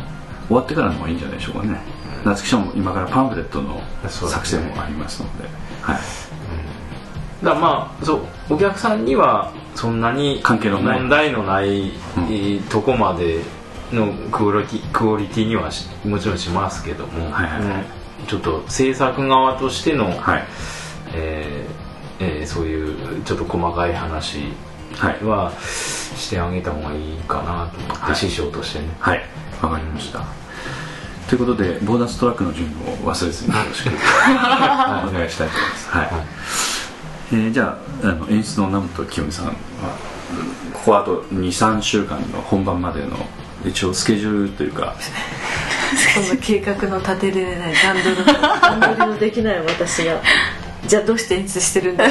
[0.48, 1.78] 終わってからの方がいいんじゃないでしょうかね。
[2.24, 5.44] 夏希さんも今からパンフレットの作成もありますので。
[5.82, 5.96] はい。
[7.44, 8.20] だからまあそう
[8.50, 11.00] お客さんにはそんなに関係のない。
[11.00, 11.92] 問題のない、
[12.70, 13.42] とこまで
[13.92, 17.84] のクオリティクオリティにはしもちろんしますけども、はいはいはい。
[18.20, 18.26] うん。
[18.26, 20.44] ちょっと制作側としての、はい。
[21.14, 24.52] えーえーそういうちょっと細かい話
[24.96, 25.24] はい。
[25.24, 28.16] はしてあげた方がいいかなと思って、はい。
[28.16, 28.88] 師匠としてね。
[28.98, 29.22] はい。
[29.62, 30.24] わかりました。
[31.28, 33.90] ということでボーナストラックの準備を忘れずによろしく。
[33.90, 35.08] はい。
[35.08, 35.90] お願いしたいと思います。
[35.90, 36.08] はい、
[37.32, 39.52] えーじゃああの演出の南本清美さんは
[40.72, 43.16] ここあと23週間の本番までの
[43.64, 44.96] 一応スケジュールというか。
[46.14, 50.20] そんな計画の立てれない段取りの段取りのできない私が。
[50.86, 52.04] じゃあどうして演出してるんだ？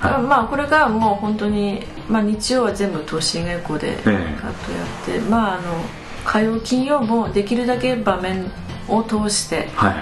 [0.00, 5.84] あまあこれからもう本当に、まあ、日曜は全部投資稽古でカットやって、まああの
[6.24, 8.50] 火曜金曜もできるだけ場面
[8.88, 9.94] を通して、はい。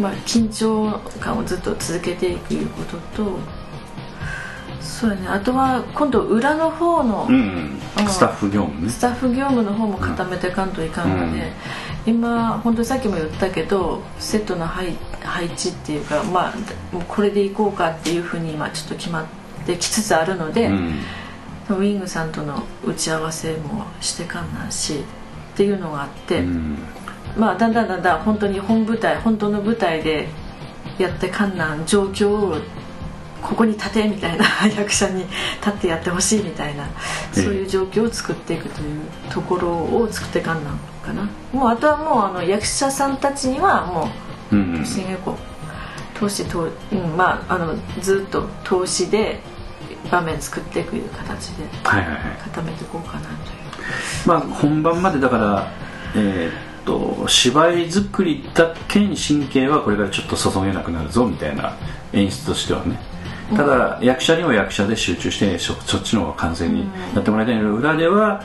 [0.00, 3.38] まあ、緊張感をずっと続けていくいうことと
[4.80, 5.28] そうやね。
[5.28, 7.42] あとは今度裏の方の、うん、うん。
[7.42, 8.90] うんスタッフ業務ね。
[8.90, 11.52] スタッフ業務の方も固めていかんといかんので、うん
[12.06, 16.54] 今本当にさっきも言ったけどセットの配配置っていうかまあ
[16.94, 19.26] もうこれでいこうかっていうふうに今ちょっと決まっ
[19.66, 20.98] てきつつあるので、うん。
[21.68, 25.04] ウィングさんとの打ち合わせもしてかんなんし
[25.52, 26.78] っていうのがあって、うん。
[27.36, 30.28] まあだんだんだんだん本当に本舞台本当の舞台で
[30.98, 32.56] やってかんなん状況を
[33.42, 34.44] ここに立てみたいな
[34.76, 35.24] 役者に
[35.60, 36.84] 立ってやってほしいみたいな
[37.32, 39.00] そういう状況を作っていくという
[39.30, 41.28] ところを作ってかんなんかな。
[41.52, 44.10] もうあとはもうあの役者さんたちにはも
[44.52, 44.84] ううんうん。
[44.84, 49.40] 新こう投資と、うん、まああのずっと投資で
[50.10, 52.18] 場面作っていくいう形ではいはいはい。
[52.44, 53.34] 固めていこうかなという。
[54.26, 55.68] まあ本番までだから
[56.14, 61.76] えーっと芝居作りだけに神経はこれからちょっと注げなくなるぞみたいな
[62.12, 62.98] 演出としてはね
[63.56, 68.42] ただ、役者には役者で集中してそそっちの方が完全にやってもらいたいけど裏では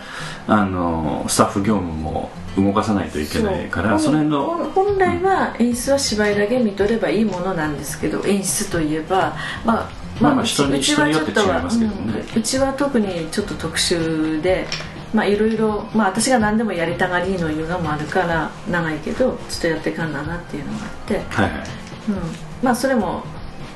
[0.48, 12.24] あのスタッフ業務も動かさないといけないからその辺の本本来は演出は芝居だけ見とればいいものなんですけど演出といえばまあまあまあ人によって違いますけどね。
[12.34, 12.40] うん。
[12.40, 14.66] うちは特にちょっと特殊で
[15.14, 21.62] まあいろいろまあ私が何でもやりたがりのいうのもあるから長いけどちょっとやっていかんだなっていうのがあって、はいはい。
[22.08, 22.16] うん、
[22.64, 23.24] まあそれも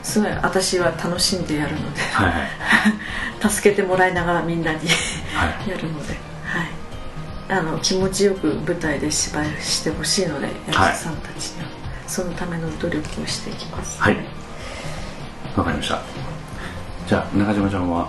[0.03, 2.49] すごい私は楽しんでやるのではいはい。
[3.49, 4.85] 助けてもらいながらみんなには
[5.65, 5.69] い。
[5.69, 6.13] やるので、
[6.43, 6.69] はい、
[7.49, 11.67] あの気持ちよく舞台で芝居してほしいので役者さんたちには、
[12.07, 14.01] そのための努力をしていきます。
[14.01, 14.17] はい。
[15.55, 15.99] わかりました。
[17.07, 18.07] じゃあ中島ちゃんは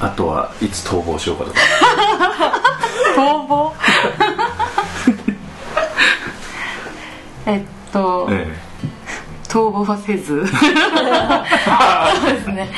[0.00, 1.52] あとはいつ逃亡しようかと。
[1.52, 1.60] か
[3.16, 3.72] 逃亡？
[7.46, 7.62] えっ
[7.92, 8.56] と、え
[9.54, 10.26] 逃亡はせず。
[10.26, 12.68] そうですね。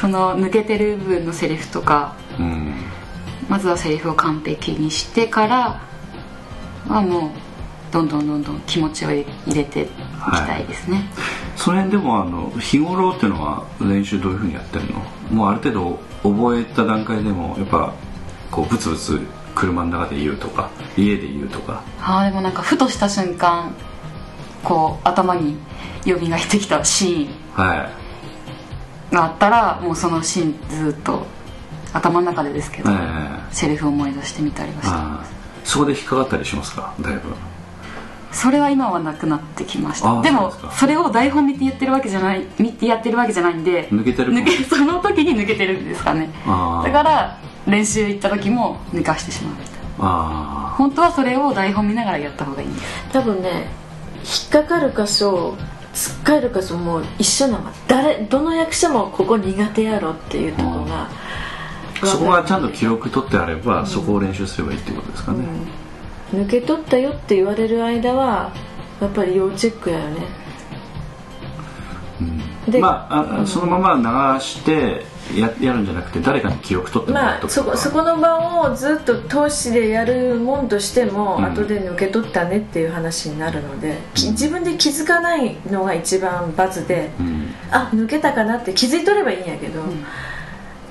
[0.00, 2.16] その抜けてる部分のセリフとか。
[2.38, 2.74] えうん。
[3.48, 5.80] まずはセリフを完璧にしてから
[6.88, 7.30] はもう
[7.92, 9.90] どんどんどんどん気持ちを入れていき
[10.46, 11.04] たいですね、
[11.54, 15.00] その辺でもあの日頃っていうのは練習どういうふうにやってるの？
[15.30, 17.92] もうある程度覚えた段階でもやっぱ
[18.50, 19.20] こうブツブツ
[19.54, 21.84] 車の中で言うとか家で言うとか。
[22.00, 23.74] ああでもなんかふとした瞬間
[24.64, 25.56] こう頭に
[26.04, 26.18] 蘇っ
[26.50, 31.26] てきたシはーンがあったらもうそのシーンずっと
[31.92, 35.26] 頭の中でですけど、い、ええセリフを思い出してみたりはしてああ。
[35.62, 36.94] そこで引っかかったりしますか？
[37.00, 37.20] だいぶ。
[38.32, 40.20] それは今はなくなってきました。
[40.20, 46.30] でもそれを台本見て言ってるわけじゃない見てやってるわけじゃないんで抜けてる抜けその時に抜けてるんですかね。
[46.44, 49.78] だから練習行った時も抜かしてしまうみたいな。
[50.00, 50.74] あ。
[50.76, 52.84] 本当はそれを台本見ながらやった方がいいんです。
[53.12, 53.68] 多分ね
[54.24, 55.54] 引っかかる箇所
[55.92, 57.70] つっかえる箇所も一緒なの。
[57.86, 61.08] 誰どの役者もここ苦手やろっていうところが
[62.02, 65.44] あそこがちゃんと記録取ってあれば、そこを練習すればいいってことですかね、
[66.32, 68.52] 抜け取ったよって言われる間は
[69.00, 70.26] やっぱり要チェックやよね。
[72.68, 75.04] でまああそのまま流して
[75.36, 81.44] ややるんじゃなくて誰かに記憶取ってもらまあっとくとか、そこそこの場をずっと投資でやるもんとしても、うん。
[81.44, 87.54] 後で抜け取ったねっていう話になるので、き自分で気づかないのが一番罰で、うん。
[87.70, 89.82] あ抜けたかなって気づいとればいいんやけど、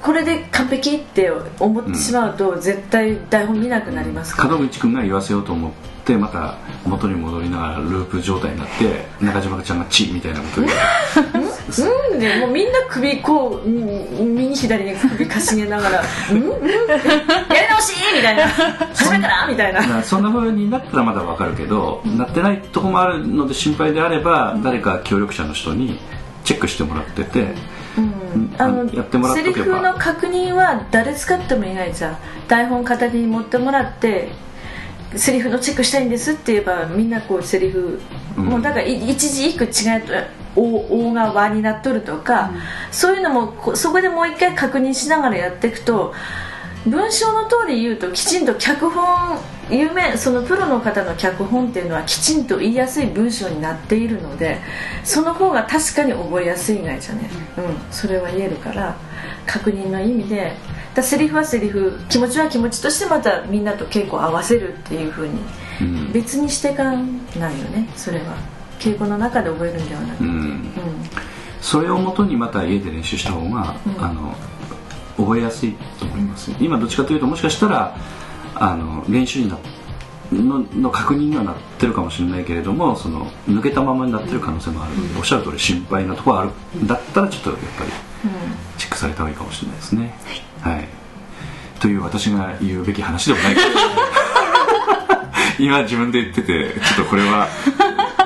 [0.02, 6.56] これで完璧って思ってしまうと、絶対台本見なくなりますから、門口君が言わせようと思ってまた
[6.86, 10.74] 元に戻りながらループ状態になって中島ちゃんが「チ」みたいなこと言う
[12.14, 16.74] うんでもうみんな首こう右左に首かしげながら「うんうんやり
[17.70, 18.44] 直し!」みたいな
[18.94, 26.00] 「初めから!」みたいなそんな風になったらまだわかるけど、なってないとこもあるので心配であれば誰か協力者の人に
[26.44, 27.54] チェックしてもらってて、
[27.98, 32.18] うんあのやってもらっとけばセリフの確認は誰使ってもいないじゃん
[32.48, 34.32] 台本片手に持ってもらって
[35.16, 38.00] セリフのチェックしたいんですって言えばみんなこうセリフ、
[38.38, 38.46] うん。
[38.46, 40.14] もうだからい一字一句違うと
[40.56, 42.52] 「お」おが「和」になっとるとか、
[42.92, 46.14] そういうのもこそこでもう一回確認しながらやっていくと
[46.86, 54.60] 文章の通り言うときちんと脚本有名そのプロの方の脚本っていうのはきちんと言いやすい文章になっているので
[55.04, 58.98] その方が確かに覚えやすいがいじゃね、うん、それは言えるから
[59.46, 60.54] 確認の意味で
[60.96, 65.40] だセリフはセリフ気持ちは気持ちとしてまたみんなと稽古を合わせるっていうふうに
[65.82, 66.12] うん。
[66.12, 68.36] 別にしていかないよねそれは。
[68.80, 70.32] 稽古の中で覚えるんではなくて、うん。
[70.32, 70.70] うん。
[71.62, 74.04] それをもとにまた家で練習した方が、うん。
[74.04, 74.36] あの
[75.18, 76.52] 覚えやすいと思います。
[76.60, 77.96] 今どっちかというともしかしたら
[78.56, 79.58] あの練習にな
[80.32, 84.96] のの確認にはなってるかもしれないけれどもその抜けたままになってる可能性もある。
[84.98, 86.52] ので、おっしゃる通り心配なところある。
[86.80, 87.92] んだったらちょっとやっぱり
[88.78, 90.02] チェックされた方がいいかもしれないですね。
[90.26, 90.42] はい、
[91.80, 93.56] という私が言うべき話でもない。
[93.56, 93.68] け ど
[95.60, 97.48] 今自分で言っててちょっとこれは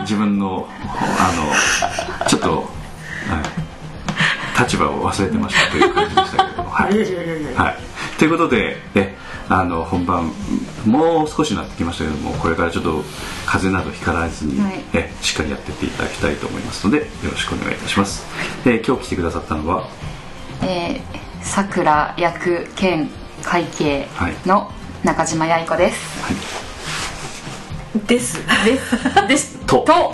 [0.01, 0.67] 自分の
[1.19, 1.31] あ
[2.21, 2.61] のちょっと、は
[4.59, 6.69] い、立場を忘れてましたという感じでしたけれども。
[6.69, 6.93] はい。
[7.55, 7.77] はい、
[8.19, 9.15] ということでえ
[9.49, 10.31] あの本番
[10.85, 13.03] もう少しになってきましたけどもこれからちょっと
[13.45, 14.83] 風邪などひからずに、はい。
[14.93, 18.23] えしっかりやっていっていただきたいと思いますのでよろしくお願いいたします、
[18.65, 19.87] え今日来てくださったのは？
[20.61, 23.09] えーさくら役兼
[23.41, 24.07] 会計
[24.45, 24.71] の
[25.03, 25.97] 中島八重子です、
[28.05, 28.37] です。
[28.65, 29.27] です。
[29.27, 29.57] です。
[29.65, 29.79] と。
[29.79, 30.13] と。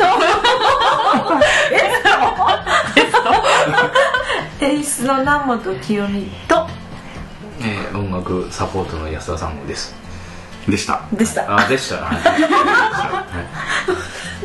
[4.61, 6.29] 演出の南本清美。
[6.47, 6.67] と。
[7.61, 9.93] えー音楽サポートの安田さんです。
[10.67, 11.01] でした。
[11.11, 11.57] でした。
[11.57, 11.95] あでした。
[11.97, 12.13] は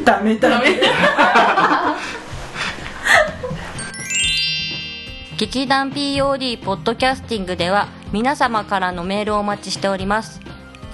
[0.00, 0.02] い。
[0.04, 0.80] ダメダメ
[5.38, 10.40] 劇団 POD ポッドキャスティングでは皆様からのメールをお待ちしております。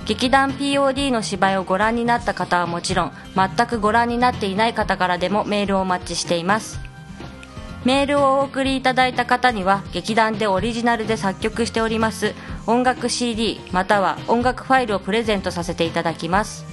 [0.04, 6.78] 劇団 POD の芝居をご覧になった方はもちろん全くご覧になっていない方からでもメールをお待ちしています。
[7.86, 12.34] メールをお送りいただいた方には劇団でオリジナルで作曲しております
[12.66, 16.66] 音楽 CD または音楽ファイルをプレゼントさせていただきます。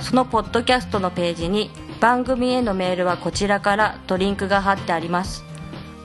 [0.00, 1.70] そのポッドキャストのページに
[2.00, 5.44] 番組へのメールはこちらからとリンクが貼ってあります。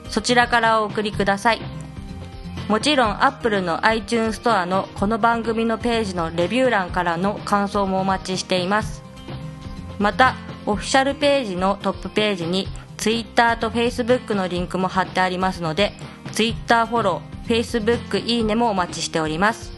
[0.08, 1.60] そちらからお送りください。
[2.68, 9.02] もちろん Apple の iTunes ストアのこの番組のページのレビュー欄からの感想もお待ちしています。
[9.98, 10.34] また
[10.66, 15.92] オフィシャルページのトップページに Twitter と Facebook のリンクも貼ってありますので
[16.32, 19.72] Twitter フォロー Facebook いいねもお待ちしております。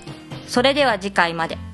[0.49, 1.70] それでは次回まで。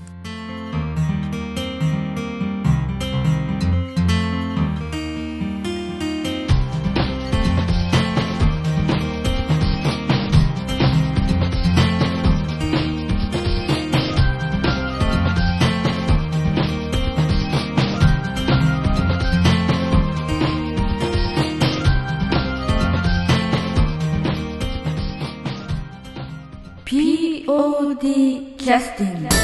[28.66, 29.35] Justin.